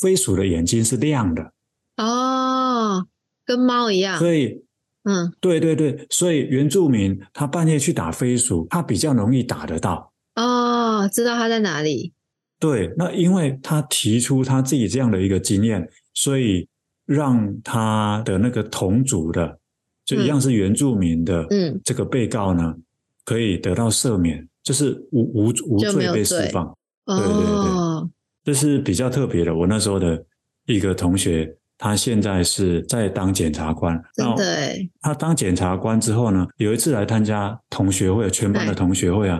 [0.00, 1.52] 飞鼠的眼睛是亮的
[1.96, 3.06] 哦，
[3.44, 4.18] 跟猫一样。
[4.18, 4.64] 所以，
[5.04, 10.12] 嗯，对对对，所以原住民他半夜去打飞鼠，他比较容易打得到。
[10.34, 12.12] 哦，知道他在哪里？
[12.60, 16.68] 对，那因为他提出他自己这样的一个经验，所以
[17.06, 19.58] 让他的那个同族的。
[20.04, 22.82] 就一样是原住民的，嗯，这个被告呢，嗯、
[23.26, 26.74] 可以得到赦免，就是无无无罪被释放。
[27.04, 28.10] 对对对，哦、
[28.48, 29.54] 这是比较特别的。
[29.54, 30.24] 我那时候的
[30.64, 34.02] 一个同学，他现在是在当检察官。
[34.14, 39.38] 真的，他当检察官之后呢，有一次来参加同学会，全班的同学会啊，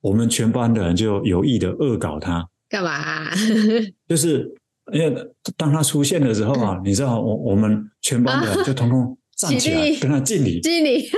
[0.00, 2.44] 我们全班的人就有意的恶搞他。
[2.68, 3.30] 干嘛、啊？
[4.08, 4.52] 就是
[4.92, 5.14] 因为
[5.56, 9.16] 当他出现的时候啊，你知道，我我们全班的人就通通。
[9.38, 11.08] 站起来跟他敬礼，敬礼。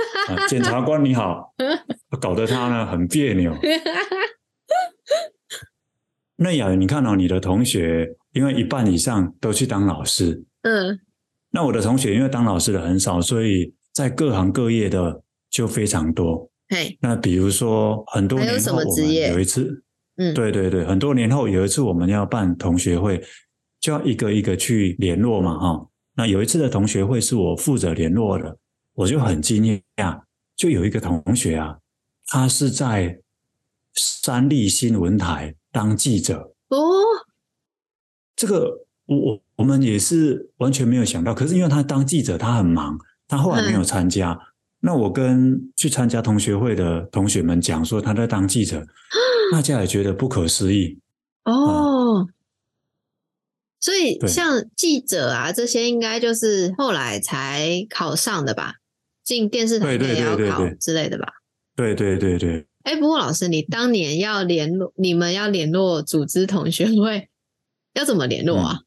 [0.47, 1.51] 检察官你好，
[2.21, 3.51] 搞得他呢很别扭。
[6.37, 10.43] 那雅，你看到、哦、你的同学因为一半以上都去当老师。
[10.63, 10.99] 嗯，
[11.51, 16.49] 那我的同学因为当老师的很少，所以在各行各业的就非常多。
[16.67, 19.83] 嘿，那比如说很多年后，我们有一次，
[20.17, 23.23] 嗯，对对对，很多年后有一次我们要办同学会，
[23.79, 25.87] 就要一个一个去联络嘛，哈。
[26.17, 28.57] 那有一次的同学会是我负责联络的，
[28.93, 30.19] 我就很惊讶，
[30.55, 31.77] 就有一个同学啊，
[32.27, 33.19] 他是在
[33.93, 36.79] 三立新闻台当记者哦。
[38.33, 44.31] 这个我我我们也是完全没有想到，可是因为他当记者，他很忙，他后来没有参加。
[44.31, 44.39] 嗯、
[44.79, 48.85] 那我跟去参加同学会的同学们讲说他在当记者，
[49.51, 50.97] 大家也觉得不可思议
[51.43, 52.19] 哦。
[52.21, 52.33] 嗯、
[53.81, 58.75] 所以像记者啊这些，应该就是后来才考上的吧？
[59.25, 61.27] 进电视台也要考之类的吧？
[61.75, 62.65] 对对对对。
[62.85, 67.29] 哎，不过老师，你当年要联络你们要联络组织同学会。
[67.95, 68.79] 要怎么联络啊？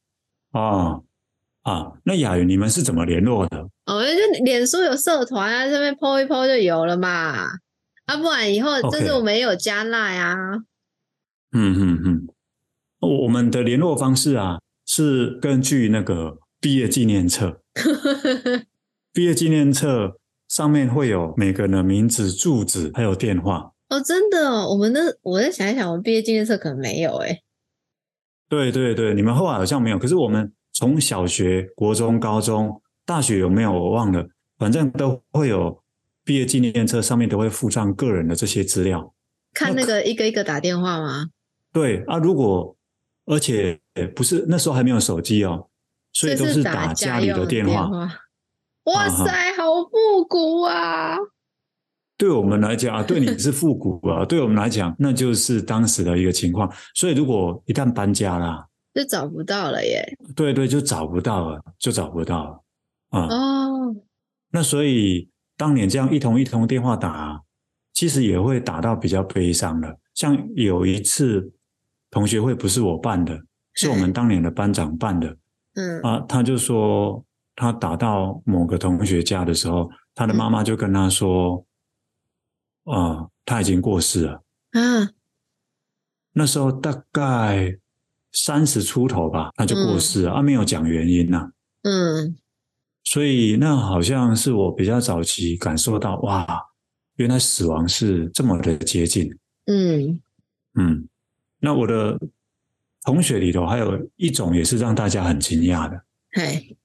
[0.52, 1.04] 嗯、哦
[1.62, 3.56] 啊，那雅云，你们是怎么联络的？
[3.86, 7.46] 哦，就脸书有社团啊，这边 po 一 po 就有了嘛。
[8.04, 10.34] 啊，不然以后这是我们也有加赖啊。
[10.34, 10.62] Okay.
[11.52, 12.28] 嗯嗯嗯，
[13.00, 17.62] 我我们的联络方式啊，是根据那个毕业纪念册。
[19.14, 23.72] 毕业纪念册上面会有每个人的名字、住址还有电话。
[23.88, 27.40] 哦，真的哦，我们的我再想一想，我们毕业纪念册可能没有哎。
[28.48, 34.26] 对对对，你们后来好像没有，可是我们从小学、国中、高中、大学有没有我忘了，
[34.58, 35.82] 反正都会有
[36.24, 39.14] 毕业纪念册，上面都会附上个人的这些资料。
[39.54, 41.26] 看那个一个一个打电话吗？
[41.72, 42.76] 对啊，如果
[43.26, 43.78] 而且
[44.14, 45.68] 不是那时候还没有手机哦，
[46.12, 47.72] 所以都是打家里的电话。
[47.72, 48.10] 电话
[48.84, 51.18] 哇塞，啊、好复古啊！
[52.18, 56.68] 对我们来讲啊，对你是复古啊，对我们来讲，那就是当时的一个情况。
[56.92, 60.04] 所以，如果一旦搬家了，就找不到了耶。
[60.34, 62.64] 对对，就找不到了，就找不到了
[63.10, 63.26] 啊。
[63.28, 63.96] 哦，
[64.50, 67.40] 那所以当年这样一通一通电话打，
[67.94, 69.96] 其实也会打到比较悲伤的。
[70.14, 71.52] 像有一次
[72.10, 73.40] 同学会不是我办的，
[73.74, 75.36] 是我们当年的班长办的。
[75.78, 81.64] 嗯啊，他就说他打到某个同学家的时候，他的妈妈就跟他说。
[82.90, 84.42] 啊，他已经过世了。
[84.72, 85.12] 啊，
[86.32, 87.78] 那时候大概
[88.32, 90.32] 三十出头吧，他就过世了。
[90.32, 91.52] 嗯、啊，没有讲原因呐、啊。
[91.82, 92.36] 嗯，
[93.04, 96.46] 所以那好像是我比较早期感受到，哇，
[97.16, 99.36] 原来死亡是这么的接近。
[99.66, 100.20] 嗯
[100.74, 101.08] 嗯，
[101.60, 102.18] 那我的
[103.04, 106.04] 同学里头还有一种也是让大家很惊讶的。
[106.32, 106.76] 嘿，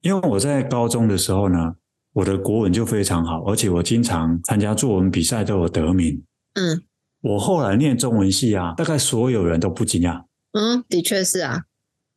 [0.00, 1.76] 因为我在高中的时候呢。
[2.12, 6.22] 我的国文就非常好，而且我经常参加作文比赛都有得名。
[6.54, 6.82] 嗯，
[7.22, 10.22] 我后来念中文系啊，大概所有人都不惊讶。
[10.52, 11.62] 嗯，的确是啊。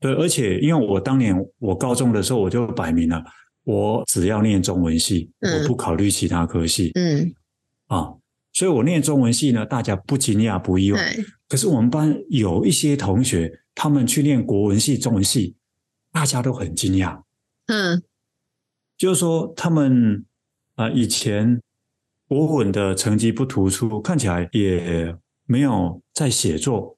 [0.02, 3.24] 对，而且因为我当年我高中的时候我就摆明了，
[3.64, 6.92] 我只要念中文系，嗯、我不考虑其他科系。
[6.96, 7.34] 嗯，
[7.88, 8.14] 啊，
[8.52, 11.00] 所以我念中文系呢，大家不惊讶不意外。
[11.18, 15.56] 嗯、可是我们班有一些同学，他们去念国文系、中文系，
[16.12, 17.22] 大家都很惊讶。
[17.68, 18.04] 嗯。
[18.98, 20.26] 就是说，他们
[20.76, 21.62] 啊，以前
[22.28, 26.98] 国文的成绩不突出，看起来也没有在写作，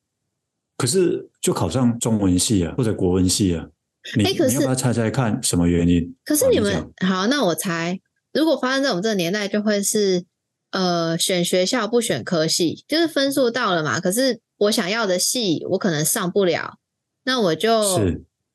[0.78, 3.68] 可是就考上中文系啊，或者国文系啊。
[4.16, 6.16] 你，欸、你要不要猜猜看什么原因？
[6.24, 8.00] 可是你们好，那我猜，
[8.32, 10.24] 如果发生在我们这个年代，就会是
[10.72, 14.00] 呃，选学校不选科系，就是分数到了嘛。
[14.00, 16.78] 可是我想要的系，我可能上不了，
[17.24, 17.84] 那我就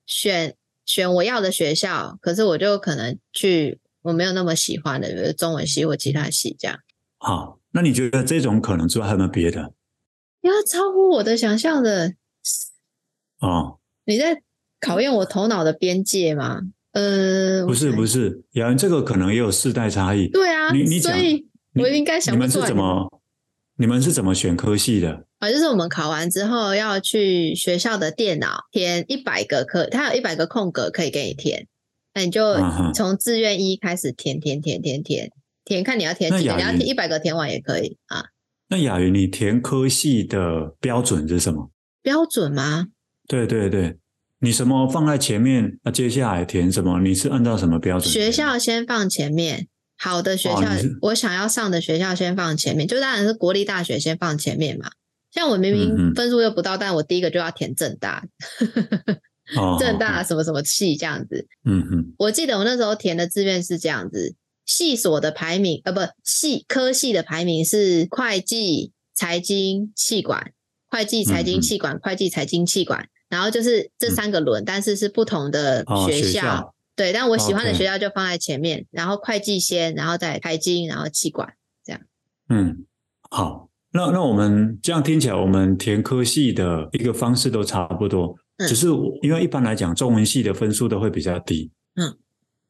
[0.06, 0.56] 选。
[0.84, 6.78] 选我要的学校，可是我就可能去我没有那么喜欢的，比如中文系或其他系这样。
[7.18, 9.72] 好，那你觉得这种可能之外还有没有别的？
[10.40, 12.14] 要超乎我的想象的
[13.38, 14.42] 哦，你在
[14.80, 16.62] 考验我头脑的边界吗？
[16.92, 20.28] 呃，不是不是，雅云，这个可能也有世代差异。
[20.28, 22.48] 对啊，你你讲，所以我应该想不出来。
[22.48, 23.21] 你们是怎么？
[23.76, 25.24] 你们是怎么选科系的？
[25.38, 31.66] 啊，就是我们考完之后要去学校的电脑填一百个科，它有一百个空格可以给你填，
[32.14, 32.54] 那你就
[32.94, 35.30] 从志愿一开始填填填填填
[35.64, 38.26] 填，看你要填几个，你要填一百个填完也可以啊。
[38.68, 41.70] 那雅云，你填科系的标准是什么？
[42.02, 42.88] 标准吗？
[43.26, 43.96] 对对对，
[44.40, 47.00] 你什么放在前面，那接下来填什么？
[47.00, 48.12] 你是按照什么标准？
[48.12, 49.68] 学校先放前面。
[50.02, 54.90] 好的学校，哦、我想要上的学校先放前面，就当然是国立大学先放前面嘛。
[55.30, 58.24] 像我明明分数又不到，嗯、但我第一个就要填正大，
[59.78, 61.46] 正大什么什么系这样子。
[61.64, 64.34] 嗯嗯，我记得我那时候填的志愿是这样子，
[64.66, 70.50] 系所的排名呃不系科系的排名是会计、财经、气管，
[70.90, 73.06] 会计、财经、气管，会计、财经、气管。
[73.28, 75.94] 然后就是这三个轮，嗯、但是是不同的学校。
[75.94, 78.86] 哦、学校对，但我喜欢的学校就放在前面，Okay.
[78.92, 81.52] 然后会计先，然后再财经，然后气管
[81.84, 82.00] 这样。
[82.48, 82.84] 嗯，
[83.28, 88.86] 好，那那我们这样听起来，我们填科系的一个方式都差不多，嗯、只是
[89.20, 91.72] 因为一般来讲，中文系的分数都会比较低。
[91.96, 92.16] 嗯，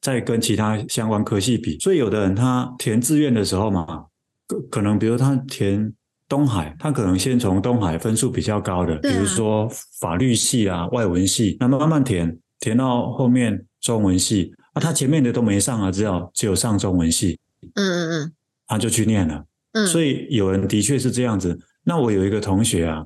[0.00, 4.06] 在跟其他相关科系比，所以有的人他填志愿的时候嘛，
[4.46, 5.92] 可可能比如他填。
[6.28, 9.68] 东海，他可能先从东海分数比较高的，啊、比如说
[10.00, 17.38] 法律系啊、外文系，那么慢慢填，填到后面中文系啊，他前面的都没上啊，只有只有上中文系，
[17.74, 18.32] 嗯嗯嗯，
[18.66, 21.58] 他就去念了，嗯，所以有人的确是这样子。
[21.82, 23.04] 那我有一个同学啊，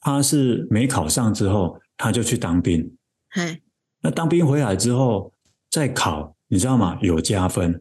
[0.00, 2.96] 他是没考上之后，他就去当兵，
[3.30, 3.60] 嘿
[4.00, 5.32] 那当兵回来之后
[5.70, 6.98] 再考，你知道吗？
[7.02, 7.78] 有加分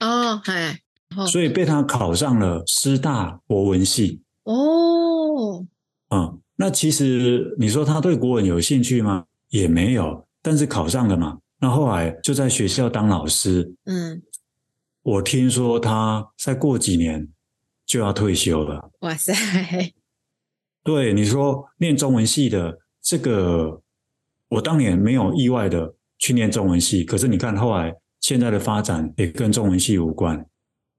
[0.00, 0.76] 哦，嘿，
[1.28, 4.20] 所以被他考上了师大国文系。
[4.42, 5.64] 哦，
[6.10, 9.24] 嗯，那其实你说他对国文有兴趣吗？
[9.50, 11.38] 也没有，但是考上了嘛。
[11.66, 13.74] 那后来就在学校当老师。
[13.86, 14.22] 嗯，
[15.02, 17.26] 我听说他再过几年
[17.84, 18.88] 就要退休了。
[19.00, 19.34] 哇塞！
[20.84, 23.82] 对，你说念中文系的这个，
[24.48, 30.46] 我当年没有意外的去念中文系，可是你看后来现在的发展也跟中文系无关。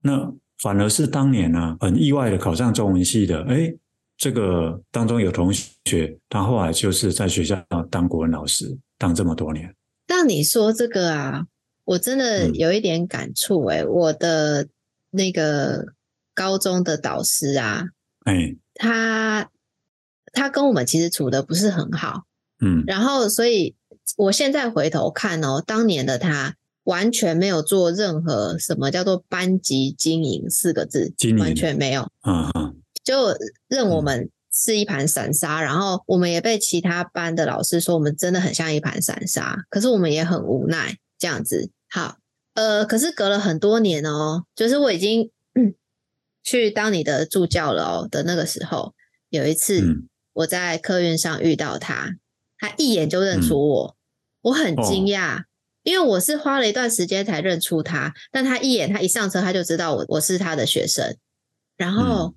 [0.02, 0.34] 那。
[0.60, 3.72] 反而是当年呢、啊，很意外的考上中文系的，哎，
[4.18, 9.72] 这个当中有同学，他后来就是在学校当国文老师，当这么多年。
[10.08, 11.46] 但你说这个啊，
[11.84, 14.68] 我真的有一点感触哎，嗯、我的
[15.12, 15.86] 那个
[16.34, 17.84] 高中的导师啊，
[18.24, 19.52] 哎，他
[20.34, 22.24] 他跟我们其实处的不是很好，
[22.60, 23.76] 嗯，然后所以
[24.16, 26.56] 我现在回头看哦，当年的他。
[26.88, 33.36] 完全没有做任何什么叫做班级经营四个字，完全没有，嗯嗯，就
[33.68, 41.70] 任我们是一盘散沙，嗯、然后我们也被其他班的老师说我们真的很像一盘散沙，可是我们也很无奈这样子。
[41.90, 42.18] 好，
[42.56, 45.76] 呃，可是隔了很多年哦，就是我已经、嗯、
[46.44, 48.96] 去当你的助教了哦的那个时候，
[49.30, 49.82] 有一次
[50.34, 52.16] 我在客运上遇到他，
[52.58, 53.96] 他一眼就认出我，嗯、
[54.42, 55.42] 我很惊讶。
[55.42, 55.44] 哦
[55.84, 61.16] 因为我是花了一段时间才认出他，但他一眼，他一上车他就知道我我是他的学生，
[61.78, 62.36] 然后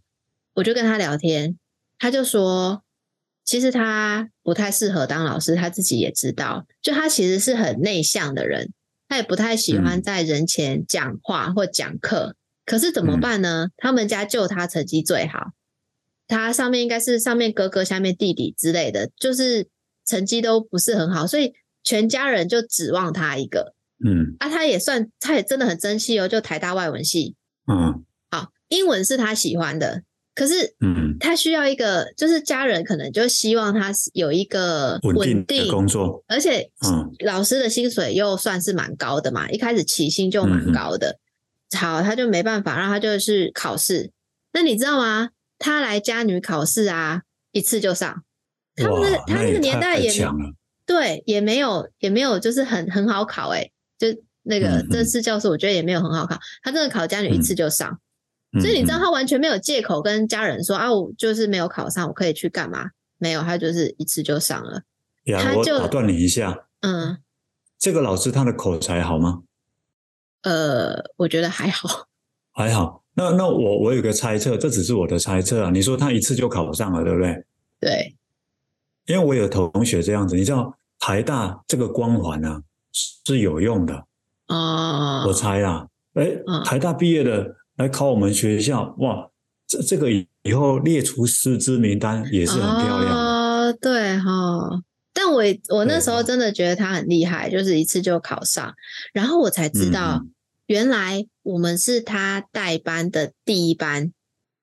[0.54, 1.58] 我就跟他聊天，
[2.00, 2.82] 他就说，
[3.44, 8.72] 其实他不太适合当老师，他自己也知道，就他其实是很内向的人，
[9.06, 12.34] 他也不太喜欢在人前讲话或讲课，
[12.66, 13.68] 可是怎么办呢？
[13.76, 15.52] 他们家就他成绩最好，
[16.26, 19.68] 他上面应该是上面哥哥，下面弟弟之类的，就是
[20.04, 21.52] 成绩都不是很好，所以。
[21.82, 23.74] 全家人就指望他一个，
[24.04, 27.36] 嗯，啊，他也算，他也真的很珍惜哦，就台大外文系，
[27.66, 30.02] 嗯，好，英文是他喜欢的，
[30.34, 41.18] 可是，嗯，他需要一个，就是家人可能就希望他有一个稳定的工作，而且，嗯，老师的薪水又算是蛮高的嘛，一开始起薪就蛮高的，
[41.72, 44.10] 嗯、好，他就没办法让他就是考试，
[44.52, 45.30] 那你知道吗？
[45.58, 47.22] 他来家女考试啊，
[47.52, 48.22] 一次就上，
[48.76, 50.10] 他们的他那个年代也。
[50.86, 54.08] 对，也没有，也没有，就是很很好考诶，就
[54.42, 56.36] 那个这次教师，我觉得也没有很好考。
[56.64, 57.98] 他真的考家女一次就上，嗯、
[58.58, 62.90] 所以你知道他完全没有借口跟家人说、嗯、啊，我就是没有考上，我可以去干嘛？
[63.18, 64.82] 没有，他就是一次就上了。
[65.24, 67.18] 呀他就我打断你一下，嗯，
[67.78, 69.42] 这个老师他的口才好吗？
[70.42, 72.06] 呃，我觉得还好，
[72.52, 73.04] 还好。
[73.14, 75.70] 那那我我有个猜测，这只是我的猜测啊。
[75.70, 77.44] 你说他一次就考上了，对不对？
[77.78, 78.16] 对，
[79.06, 80.76] 因为我有同学这样子，你知道。
[81.02, 84.04] 台大这个光环啊是有用的
[84.48, 86.30] 啊，我猜啊，哎，
[86.62, 89.30] 台大毕业的来考我们学校，哇，
[89.66, 90.10] 这这个
[90.42, 94.82] 以后列出师资名单也是很漂亮啊，对哈。
[95.14, 98.74] 但我我那时候真的觉得他很厉害，就是一次就考上，
[99.14, 100.22] 然后我才知道
[100.66, 104.12] 原来我们是他带班的第一班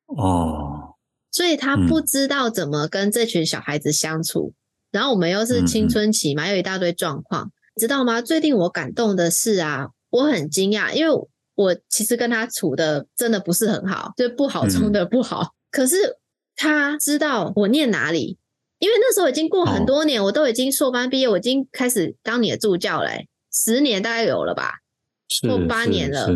[0.06, 0.94] 哦，
[1.32, 4.54] 所以他不知道怎么跟这群小孩子相处。
[4.92, 8.22] 然后我们又是青春期嘛，有一大堆状况，知道吗？
[8.22, 11.28] 最令我感动的是啊，我很惊讶，因为
[11.58, 15.42] 我其实跟他处的真的不是很好，就不好中的不好。
[15.42, 16.18] 嗯、可是
[16.56, 18.38] 他知道我念哪里，
[18.80, 23.10] 因为那时候已经过很多年，哦、我都已经硕班毕业，我已经开始当你的助教了，
[23.52, 24.76] 十年大概有了吧，
[25.42, 26.30] 过八年了。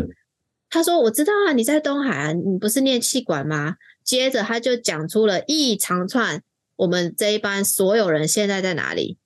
[0.68, 6.42] 他说：“我知道啊，你在东海啊，你不是念气管吗？”接着他就讲出了一长串。
[6.76, 9.18] 我们这一班所有人现在在哪里？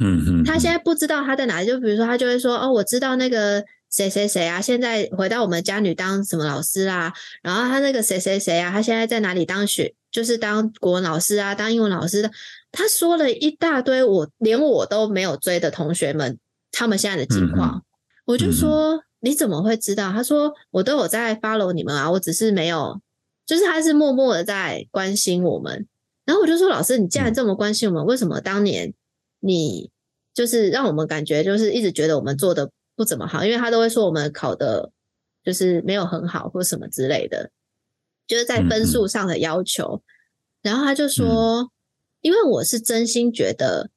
[0.00, 1.66] 嗯嗯，他现在不知道他在哪里。
[1.68, 3.64] 就比如说，他就会说：“哦，我知道那个
[3.94, 7.12] 谁谁谁啊，现在回到我们家女当什么老师啦。
[7.42, 12.28] 然后他那个谁谁谁啊，他现在在哪里当学就是当国文老师啊，当英文老师的。
[12.72, 16.36] 他说了一大堆，我连我都没有追的同学们，
[16.72, 17.82] 他们现在的情况，嗯、
[18.24, 20.10] 我就说、嗯、你怎么会知道？
[20.10, 23.00] 他说我都有在 follow 你们啊，我只是没有，
[23.46, 25.86] 就是他是默默的在关心我们。
[26.24, 28.92] 然后我就说老师，你既然这么关心我们，嗯、为什么当年
[29.38, 29.88] 你
[30.34, 33.44] 就是让我们感觉就是一直觉得我们做的不怎么好？
[33.44, 34.90] 因为他都会说我们考的
[35.44, 37.50] 就是没有很好或什么之类的，
[38.26, 40.02] 就是在分数上的要求。
[40.04, 40.04] 嗯、
[40.62, 41.62] 然后他就说。
[41.62, 41.70] 嗯
[42.24, 43.90] 因为我是真心觉得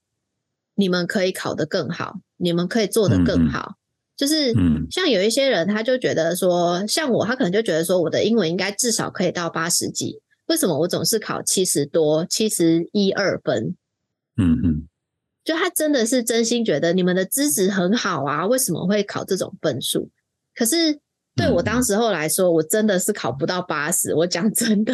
[0.75, 3.77] 你们可以考得更好，你们可以做得更好。
[3.77, 3.79] 嗯、
[4.17, 4.53] 就是
[4.91, 10.19] 像有一些人，他就觉得说，像我，他可能就觉得说，我的英文应该至少可以到八十几。
[10.47, 13.77] 为什么我总是考七十多、七十一二分？
[14.35, 14.87] 嗯嗯，
[15.47, 20.09] 就他真的是真心觉得你们的资质很好啊，为什么会考这种分数？
[20.53, 20.99] 可是
[21.37, 24.13] 对我当时候来说，我真的是考不到八十。
[24.13, 24.93] 我讲真的，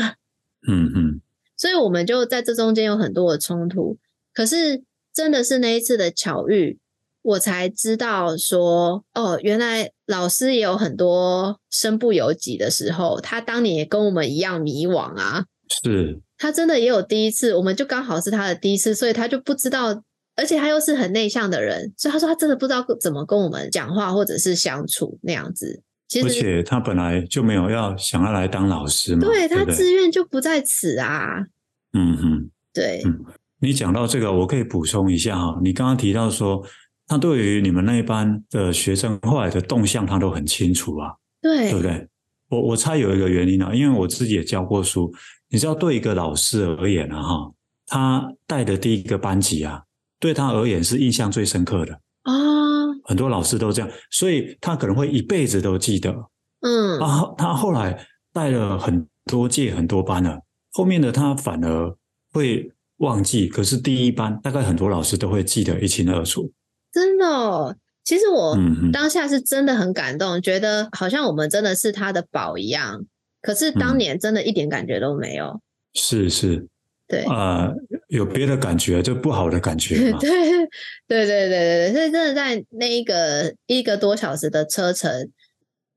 [0.67, 1.21] 嗯嗯。
[1.57, 3.97] 所以我们就在这中间有很多的冲突，
[4.31, 6.77] 可是真的是那一次的巧遇，
[7.23, 15.45] 我才知道说，哦，原来老师也有很多身不由己的时候，他当年也跟我们一样迷惘啊。
[15.83, 20.03] 是，他真的也有第一次，我们就刚好是他的第一次，所以他就不知道，
[20.35, 25.83] 而且他又是很内向的人，所以他说他真的不知道怎么跟我们讲话或者是相处那样子。
[26.23, 31.47] 而且他本来就没有要想要来当老师嘛，对，他志愿就不在此啊。
[31.93, 33.19] 嗯哼，对，嗯，
[33.59, 35.59] 你讲到这个，我可以补充一下哈。
[35.63, 36.63] 你刚刚提到说，
[37.07, 42.07] 他对于你们那一班的学生后来的动向，他都很清楚啊，对，对不对？
[42.49, 45.11] 我我猜有一个原因啊，因为我自己也教过书，
[45.49, 47.51] 你知道，对一个老师而言啊，哈，
[47.87, 49.81] 他带的第一个班级啊，
[50.23, 52.31] 对他而言是印象最深刻的啊。
[53.03, 56.15] 很多老师都这样，所以他可能会一辈子都记得。
[56.61, 60.39] 嗯，啊，他后来带了很多届很多班了，
[60.71, 61.93] 后面的他反而
[62.31, 66.49] 会忘记，可是第一班大概很多老师都会记得一清二楚。
[66.93, 68.57] 真的哦，其实我
[68.93, 73.03] 当下是真的很感动，嗯、觉得好像我们真的是他的宝一样。
[73.41, 75.59] 可是当年真的一点感觉都没有。
[75.93, 76.65] 是是。
[77.13, 77.75] 对啊、呃，
[78.07, 80.11] 有别的感觉，就不好的感觉。
[80.17, 80.29] 对
[81.07, 85.29] 对对对对对，所以真的在那一个一个多小时的车程，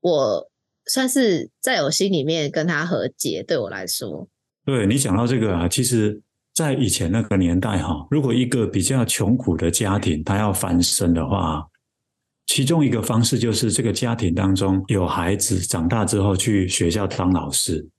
[0.01, 0.47] 我
[0.85, 3.43] 算是在我心里面跟他和解。
[3.47, 4.27] 对我来说，
[4.63, 6.21] 对你讲到这个啊，其实，
[6.53, 11.65] 在以前那个年代哈，如果一个比较穷苦的家庭他要翻身的话，
[12.45, 17.89] 其中一个方式就是这个家庭当中有孩子长大之后去学校当老师，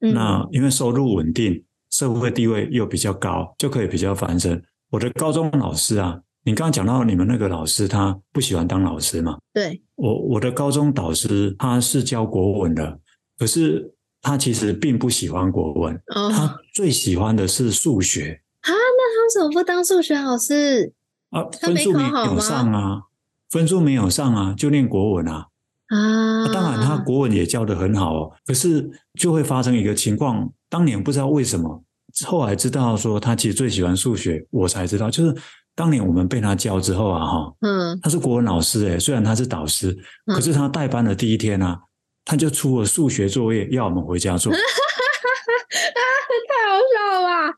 [0.00, 1.64] 嗯、那因为收入稳定。
[1.90, 4.62] 社会地位又比较高，就可以比较翻身。
[4.90, 9.38] 我的高中老师啊，你刚刚讲到你们那个老师，他不喜欢当老师嘛？
[9.52, 12.98] 对，我我的高中导师他是教国文的，
[13.38, 18.70] 可是他其实并不喜欢国文，哦、他最喜欢的是数学啊。
[18.70, 20.94] 那他为什么不当数学老师
[21.30, 21.44] 啊？
[21.60, 23.02] 分数没有上啊，
[23.50, 25.47] 分数没有上啊，就念国文啊。
[25.88, 30.48] 啊，当然他国文也教得很好哦，可是就会发生一个情况。
[30.68, 31.82] 当年不知道为什么，
[32.26, 35.34] 后来知道说他其实最喜欢数学，我才知道，就是
[35.74, 41.80] 当年我们被他教之后啊，哈，嗯，他是国文老师诶，虽然他是导师，可是他带班的第一天啊，
[42.24, 44.56] 他就出了数学作业要我们回家做， 啊，
[46.48, 47.54] 太好笑了吧？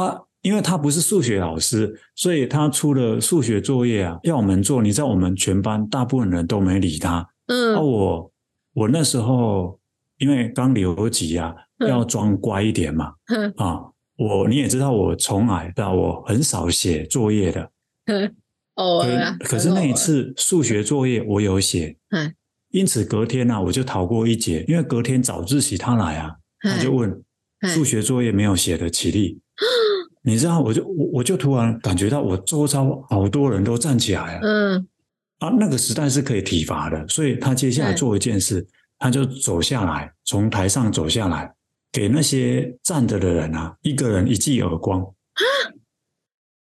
[0.00, 4.80] 啊，因为他不是数学老师，所以他出了数学作业啊，要我们做。
[4.80, 8.32] 你知道我们全班大部分人都没理他，嗯，啊，我
[8.74, 9.78] 我那时候
[10.18, 11.54] 因为刚留级啊。
[11.86, 13.12] 要装乖一点嘛，
[13.56, 13.78] 啊，
[14.16, 17.70] 我你也知道，我从来到我很少写作业的，
[18.74, 19.06] 哦，
[19.44, 21.96] 可是那一次数学作业我有写，
[22.72, 27.22] 因此隔天呢，我就逃过一劫，因为隔天早自习他来啊，他就问
[27.62, 29.40] 数学作业没有写的起立，
[30.24, 34.88] 你知道，我就我我就突然感觉到我周遭好多人都站起来了，嗯，
[35.38, 38.66] 啊，那个时代是可以体罚的，所以他接下来做一件事，
[38.98, 41.54] 他就走下来，从台上走下来。
[41.90, 45.42] 给那些站着的人啊，一个人一记耳光啊！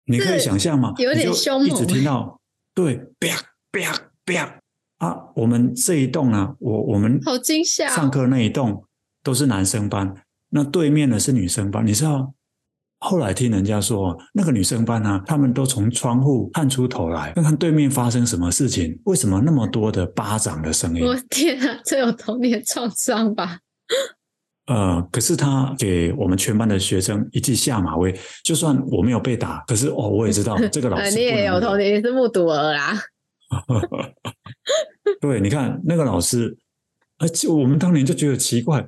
[0.06, 0.92] 你可以想象吗？
[0.98, 1.70] 有点凶猛。
[1.70, 2.42] 一直听到
[2.74, 3.38] 对，啪
[3.72, 4.60] 啪啪
[4.98, 5.16] 啊！
[5.36, 7.88] 我们这一栋啊，我我们好惊吓。
[7.90, 8.84] 上课那一栋
[9.22, 10.16] 都是男生班，
[10.50, 11.86] 那对面的是女生班。
[11.86, 12.34] 你知道，
[13.04, 18.98] 后来听人家说，那个女生班啊，他们都从窗户探出头来，看看对面发生什么事情。
[19.04, 21.06] 为什么那么多的巴掌的声音？
[21.06, 23.60] 我天啊，这有童年创伤吧？
[24.68, 31.12] 呃，可是他给我们全班的学生一记下马威，就算我没有被打，可是哦，我也知道 这个老师。
[31.12, 32.98] 你也有童年，你是目睹儿啦。
[35.20, 36.58] 对，你看那个老师，
[37.18, 38.88] 而且我们当年就觉得奇怪，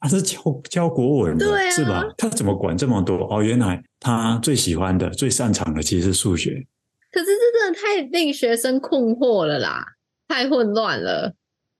[0.00, 0.38] 他是教
[0.70, 2.04] 教国文的，对啊，是吧？
[2.16, 3.16] 他怎么管这么多？
[3.30, 6.66] 哦，原来他最喜欢的、最擅长的其实是数学。
[7.10, 9.84] 可是这真的太令学生困惑了啦，
[10.28, 11.34] 太混乱了。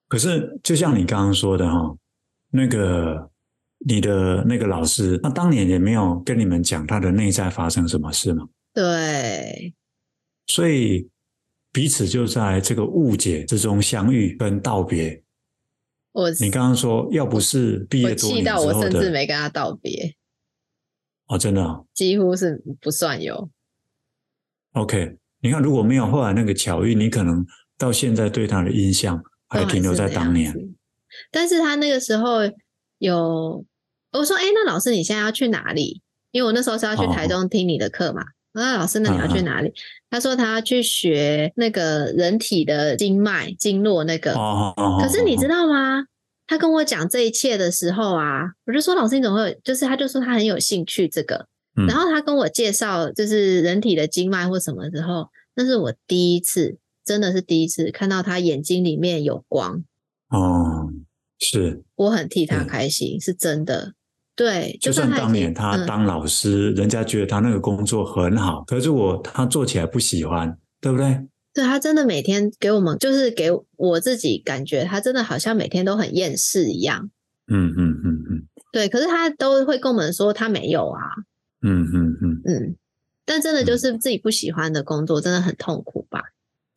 [0.08, 1.94] 可是就像你刚刚说的哈，
[2.50, 3.30] 那个
[3.86, 8.48] 你的那个老师，他当年也没有跟你们讲他的内在发生什么事吗？
[8.74, 9.74] 对，
[10.46, 11.08] 所以
[11.72, 15.22] 彼此就在这个误解之中相遇跟道别。
[16.18, 20.16] 我你刚刚说，要不是毕业多年之后气到我甚至没跟他道别。
[21.28, 23.48] 哦，真的啊，几乎是不算有。
[24.72, 27.46] OK，你看，如果没有后来那个巧遇，你可能
[27.76, 30.50] 到现在对他的印象还停留在当年。
[30.50, 30.68] 是
[31.30, 32.40] 但是他那个时候
[32.98, 33.64] 有
[34.12, 36.02] 我说：“哎，那老师你现在要去哪里？”
[36.32, 38.22] 因为我那时候是要去台中听你的课嘛。
[38.52, 39.68] 那、哦、老师，那你要去哪里？
[39.68, 39.72] 啊、
[40.10, 44.32] 他说他要去学那个人体的经脉经络那个。
[44.34, 46.04] 哦哦、可是你知道吗？
[46.46, 51.46] 他跟我讲这一切的时候啊，我就说：“老师，你怎么会有？”就是他就说他很有兴趣这个。
[51.86, 59.84] 然后他跟我介绍就是人体的经脉或什么之后，那是我第一次，真的是第一次看到他眼睛里面有光。
[60.30, 60.88] 哦，
[61.38, 63.92] 是，我很替他开心，是真的。
[64.38, 71.26] 对，就算当年他当老师，人家觉得他那个工作很好，可是我他做起来不喜欢，对不对？
[71.52, 77.10] 对，他真的每天给我们，就是给我自己感觉，他真的好像每天都很厌世一样。
[77.48, 81.00] 嗯嗯嗯嗯，对，可是他都会跟我们说他没有啊。
[81.62, 82.76] 嗯嗯嗯嗯，
[83.26, 86.22] 但真的就是自己不喜欢的工作，真的很痛苦吧？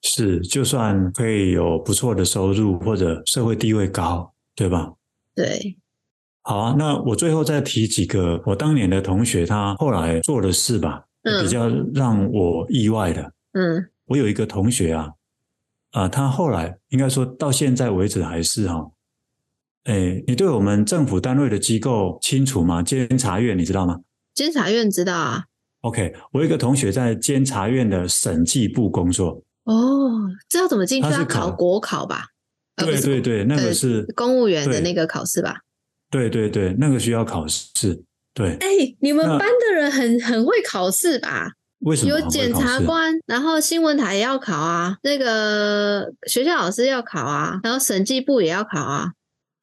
[0.01, 4.93] 是，就算可以有不错的收入或者社会地位高，对吧？
[5.35, 5.77] 对。
[6.43, 11.03] 好啊，那我最后再提几个我当年的同学，他后来做的事吧，
[11.41, 13.31] 比较让我意外的。
[13.53, 15.11] 嗯，我有一个同学啊，
[15.91, 18.89] 啊，他后来应该说到现在为止还是哈。
[19.83, 22.81] 哎，你对我们政府单位的机构清楚吗？
[22.81, 23.99] 监察院你知道吗？
[24.33, 25.43] 监察院知道啊。
[25.81, 29.43] OK，我有一个同学在监察院的审计部工作。
[29.65, 31.09] 哦，这要怎么进去？
[31.09, 32.25] 他考国考吧？
[32.77, 35.59] 对对对，那个是公务员的那个考试吧？
[36.11, 38.03] 对对对，那个需要考试。
[38.33, 38.67] 对，哎，
[38.99, 41.51] 你们班的人很很会考试吧？
[41.79, 42.09] 为什么？
[42.09, 49.13] 有检察官，然后新闻台也要考啊，那个学校老师要考啊，然后审计部也要考啊。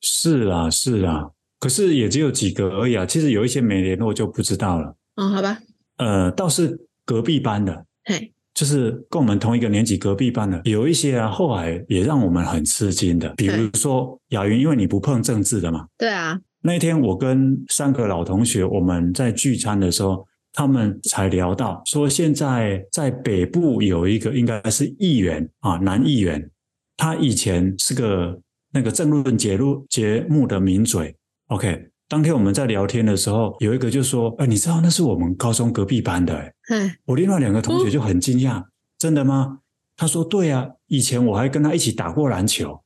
[0.01, 1.31] 是啦，是啦。
[1.61, 4.97] 可是也只有几个而已啊，其实有一些没联络就不知道了。
[5.17, 5.59] 哦，好吧。
[5.97, 13.33] 呃，倒是隔壁班的，嘿，就是跟我们同一个年级隔壁班的，有一些啊，后来也让我们很吃惊的。
[13.37, 15.87] 比如说雅云，因为你不碰政治的嘛。
[15.97, 16.37] 对啊。
[16.63, 26.51] 那一天我跟三个老同学，我们在聚餐的时候，他们才聊到说，现在在北部有一个应该是议员啊，男议员，
[26.97, 28.37] 他以前是个
[28.73, 31.15] 那个政论节目节目的名嘴。
[31.47, 36.35] OK，当天我们在聊天的时候，有一个就说：“哎，你知道那是我们高中隔壁班的。”
[36.73, 38.65] 哎，我另外两个同学就很惊讶
[38.99, 39.59] ：“真的吗？”
[39.95, 42.81] 他说：“对啊，以前我还跟他一起打过篮球。”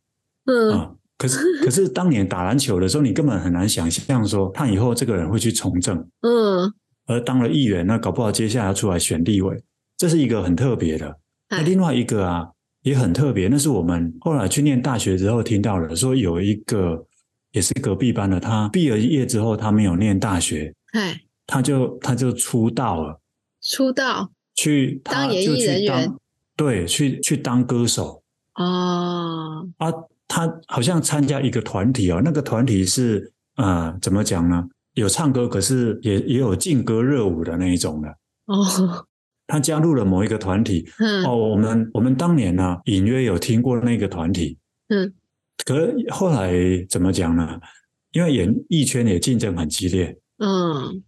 [0.47, 5.97] 嗯，啊，可是可是当年打篮球的时候，你根本很难想象说他以后这个人会去从政。
[6.23, 6.73] 嗯，
[7.07, 9.63] 而当了议员，那搞不好接下来要出来选立委，
[9.97, 11.17] 这是一个很特别的。
[11.49, 12.49] 那另外一个啊，
[12.83, 17.07] 也很特别，那是我们后来去念大学之后听到的，说有一个。
[17.53, 23.21] 也是隔壁班的，他毕了业之后，他没有念大学，哎他就他就出道了，
[23.61, 26.13] 出道去当演艺人员，
[26.57, 28.23] 对，去去当歌手
[28.55, 29.93] 哦啊，
[30.27, 34.67] 他好像参加一个团体哦，那个团体是呃怎么讲呢？
[34.95, 38.09] 有唱歌，可是也也有劲歌热舞的那一种的
[38.47, 39.07] 哦。
[39.47, 44.57] 他加入了某一个团体，嗯、哦，我们我们当年呢、啊，隐约有听过那个团体，
[44.89, 45.13] 嗯。
[45.65, 46.53] 可是后来
[46.89, 47.61] 怎么讲呢？
[48.13, 51.03] 因为演艺圈也竞争很激烈，嗯，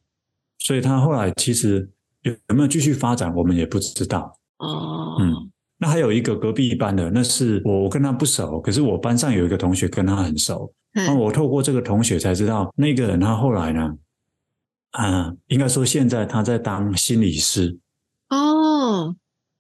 [0.58, 1.86] 所以他后来其实
[2.22, 4.38] 有有没有继续发展，我们也不知道。
[4.56, 13.94] 哦，嗯，那还有一个隔壁班的，那是我我跟他不熟，可是我班上有一个同学跟他很熟，那嘿我透过这个同学才知道，那个人他后来呢，
[14.92, 17.78] 啊，应该说现在他在当心理师。
[18.30, 19.14] 哦，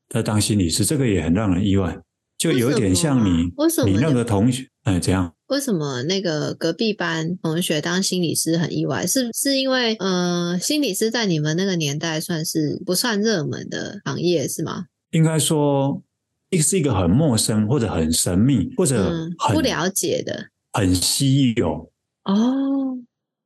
[0.08, 1.98] 在当心理师，这个也很让人意外。
[2.44, 5.32] 就有一点像你，为什么你那个同学，哎，怎样？
[5.46, 9.06] 为什么那个隔壁班同学当心理师很意外？
[9.06, 14.84] 是是因为，呃，心理师在你们那个年代算是不算热门的行业，是吗？
[15.12, 16.02] 应该说，
[16.50, 21.90] 一是一个很陌生或者很神秘或者很不了解的，很稀有
[22.24, 22.98] 哦。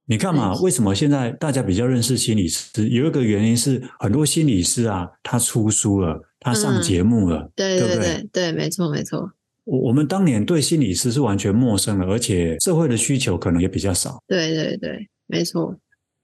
[0.06, 2.88] 你看嘛，为什么现在大家比较认识心理师？
[2.88, 9.30] 有一个原因是很多心理师啊，他出书了，他上节目了，嗯、对对对对，对，没错没错。
[9.64, 14.22] 我我们当年对心理师是完全陌生的，而且社会的需求可能也比较少。
[14.26, 15.76] 对对对，没错。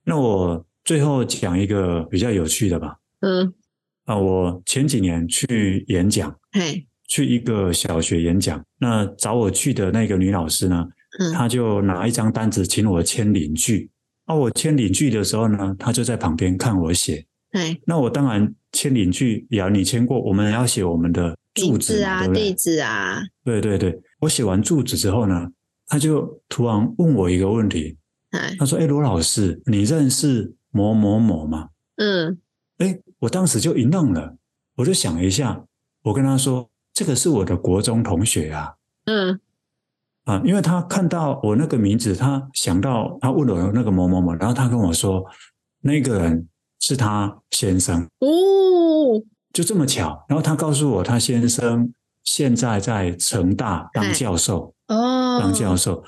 [0.05, 2.97] 那我最后讲一个比较有趣的吧。
[3.21, 3.53] 嗯。
[4.05, 10.87] 啊，我前几年去演讲，嘿，去一个小学演讲，那找我去的那个女老师呢，
[11.19, 13.91] 嗯，她就拿一张单子请我签领据。
[14.27, 17.25] 啊，我签领据的时候呢，她就在旁边看我写。
[17.55, 22.27] 对，那我当然签领据，呀，你签过，我们要写我们的住址啊？
[22.27, 23.97] 地址啊，对对对。
[24.19, 25.49] 我写完住址之后呢，
[25.87, 27.97] 他就突然问我一个问题，
[28.59, 32.37] 他说：“哎，罗老师，你认识某某某吗？”嗯，
[32.79, 34.37] 哎，我当时就一愣了，
[34.75, 35.65] 我就想一下，
[36.03, 38.75] 我跟他说：“这个是我的国中同学啊。”
[39.07, 39.39] 嗯，
[40.25, 45.25] 啊，因为他看到我那个名字，他想到他问了那个某某某，然后他跟我说
[45.81, 46.49] 那个人。
[46.87, 49.19] 是他先生哦，
[49.55, 50.23] 就这么巧。
[50.29, 51.91] 然后他告诉我，他先生
[52.25, 56.05] 现在在成大当教授哦，当教授。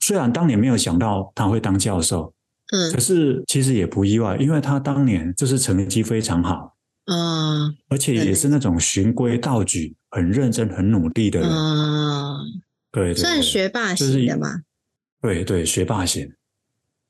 [0.00, 2.32] 虽然当年没有想到他会当教授，
[2.72, 6.74] 嗯，可是其实也不意外，因为他当年就是成绩非常好，
[7.04, 12.38] 嗯，而且也是那种循规蹈矩、很认真、很努力的人，嗯，
[12.90, 14.26] 对对，算学霸型？
[15.20, 16.32] 对对，学霸型。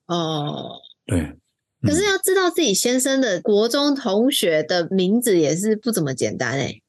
[0.08, 0.72] 哦，
[1.06, 1.38] 对。
[1.82, 6.80] 可是要知道自己先生的国中同学的名字也是不怎么简单哎。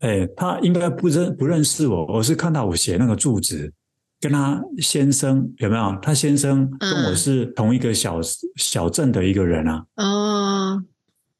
[0.00, 3.72] 哎，他应该不认不认识我，我是看到我写那个住址，
[4.20, 5.98] 跟他先生有没有？
[6.00, 8.24] 他先生跟我是同一个小、嗯、
[8.56, 9.84] 小镇的一个人啊。
[9.96, 10.84] 哦，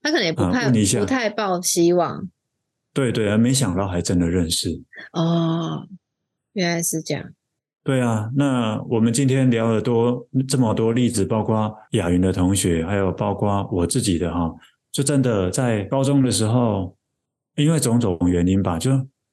[0.03, 2.29] 他可能也不太、嗯、不太抱希望。
[2.93, 4.83] 对对，没想到还真的认识。
[5.13, 5.87] 哦，
[6.53, 7.31] 原来是这样。
[7.89, 14.55] 对啊，那我们今天聊了多这么多例子，包括雅云的同学，还有包括我自己的哈，
[14.93, 16.95] 就真的在高中的时候，
[17.57, 18.91] 因为种种原因吧，就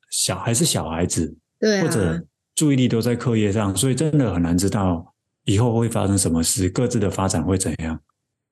[0.10, 2.26] 小还是小孩子，对啊，或者
[2.56, 8.00] 注意力都在课业上，所以真的很难知道以后会发生什么事，各自的发展会怎样。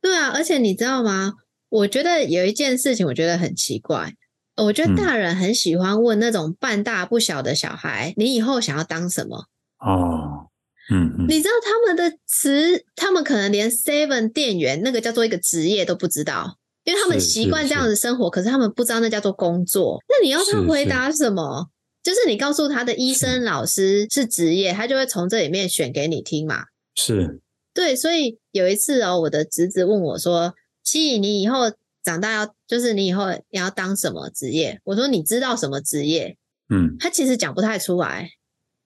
[0.02, 1.36] 对啊，而且你知道吗？
[1.70, 4.14] 我觉得有一件事情，我觉得很奇怪，
[4.58, 9.46] 我觉得大人很喜欢问那种半大不小的小孩，嗯，你以后想要当什么？
[9.86, 10.48] 哦，
[10.92, 20.02] 嗯，嗯，你知道他们的职，他们可能连 Seven 店员那个叫做一个职业都不知道，因为他们习惯这样子生活，可是他们不知道那叫做工作。
[20.08, 21.70] 那你要他回答什么？
[22.02, 26.66] 就是你告诉他的医生、老师是职业，他就会从这里面选给你听嘛。
[26.96, 27.40] 是，
[27.74, 30.54] 对，所以有一次哦，我的侄子问我说
[30.84, 31.72] ：“七，你以后
[32.04, 36.36] 长大要，就是你以后你要当什么职业？”我说：“你知道什么职业？”
[36.70, 38.30] 嗯，他其实讲不太出来。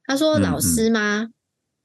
[0.07, 1.27] 他说：“老师吗？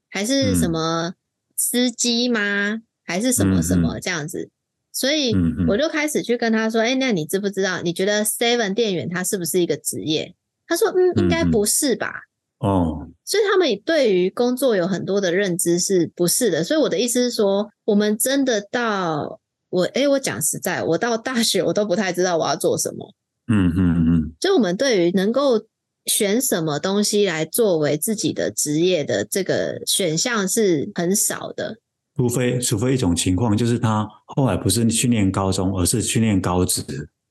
[0.09, 1.13] 还是什么
[1.57, 2.69] 司机吗？
[2.69, 4.49] 嗯、还是什么什么这样子？”
[4.93, 5.35] 所以
[5.67, 7.81] 我就开始去跟他说：“哎、那你知不知道？
[7.81, 10.33] 你觉得 Seven 店员他是不是一个职业？”
[10.65, 12.13] 他说：“嗯，应该不是吧？”
[12.59, 16.63] 哦，所以他们对于工作有很多的认知是不是的？
[16.63, 23.13] 所以我的意思是说，我们真的到我哎、欸，我讲实在，我到大学我都不太知道我要做什么。
[23.51, 25.67] 嗯嗯嗯，就我们对于能够。
[26.05, 31.77] 选什么东西来作为自己的职业的这个选项是很少的，
[32.15, 36.83] 除非除非一种情况，就是他后来不是去念高中，而是去念高职。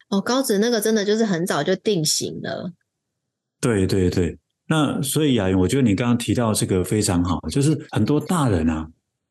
[0.08, 2.72] 哦，高职那个真的就是很早就定型了。
[3.60, 8.88] 对对对，那所以雅云，我觉得你刚刚提到这个非常好，就是很多大人啊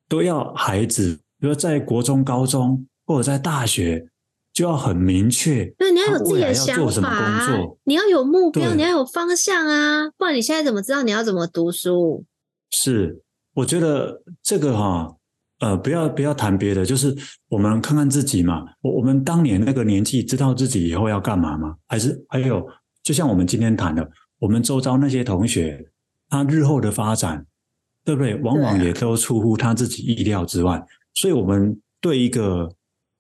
[0.08, 4.08] 都要孩子，比如说在国中、高中或者在大学。
[4.54, 7.48] 就要很明确，对，你要有自己的想法啊，
[7.86, 12.26] 你要有目标，你要有方向啊，不然你现在怎么知道你要怎么读书？
[12.72, 13.22] 是，
[13.54, 15.16] 我觉得这个哈，
[15.62, 17.16] 呃，不要不要谈别的，就是
[17.48, 18.66] 我们看看自己嘛。
[18.82, 21.76] 我我们当年那个年纪，知道自己以后要干嘛吗？
[21.88, 22.68] 还是还有，
[23.02, 24.06] 就像我们今天谈的，
[24.38, 25.86] 我们周遭那些同学，
[26.28, 27.46] 他日后的发展，
[28.04, 28.36] 对不对？
[28.42, 32.70] 往往也都出乎他自己意料之外，所以我们对一个。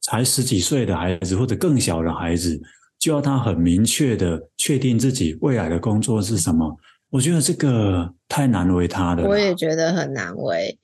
[0.01, 2.59] 才十几岁的孩子或者更小的孩子，
[2.99, 6.77] 就要他很明确的确定自己未来的工作是什么。
[7.09, 9.27] 我觉得这个太难为他了。
[9.27, 10.79] 我也觉得很难为，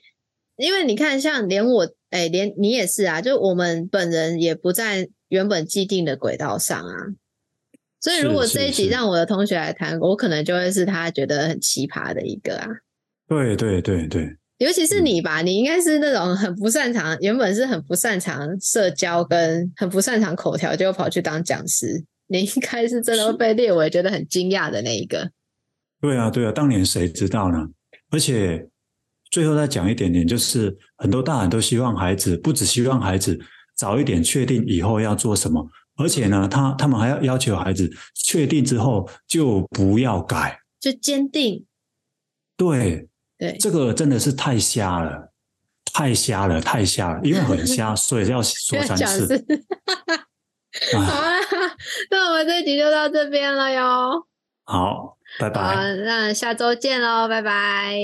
[0.57, 6.95] 因为你看，像连我，哎，连你也是啊，就我们本人也不在原本既定的轨道上啊。
[7.99, 12.67] 所以，如果这一集让我的同学来谈，我可能就会是他觉得很奇葩的一个啊。
[13.27, 14.35] 对对对对。
[14.57, 22.03] 尤其是你吧，嗯、你应该是那种很不擅长，原本是很不擅长社交跟很不擅长口条，就跑去当讲师。
[22.29, 25.31] 你应该是真的会被列为觉得很惊讶的那一个。
[26.01, 27.65] 对啊，对啊，当年谁知道呢？
[28.09, 28.67] 而且
[29.31, 33.39] 最后再讲一点点，就是很多大人都希望孩子，不只希望孩子
[33.75, 40.59] 早一点确定以后要做什么，而且呢，他他们还要要求孩子确定之后就不要改。
[40.79, 41.65] 就坚定。
[42.57, 43.07] 对
[43.37, 45.31] 对，这个真的是太瞎了，
[45.93, 49.45] 太瞎了，太瞎了，因为很瞎， 所以要说三次。
[50.93, 51.33] 好啊，
[52.11, 54.27] 那我们这集就到这边了哟。
[54.63, 55.95] 好，拜拜。
[56.05, 57.97] 那下周见喽，拜拜。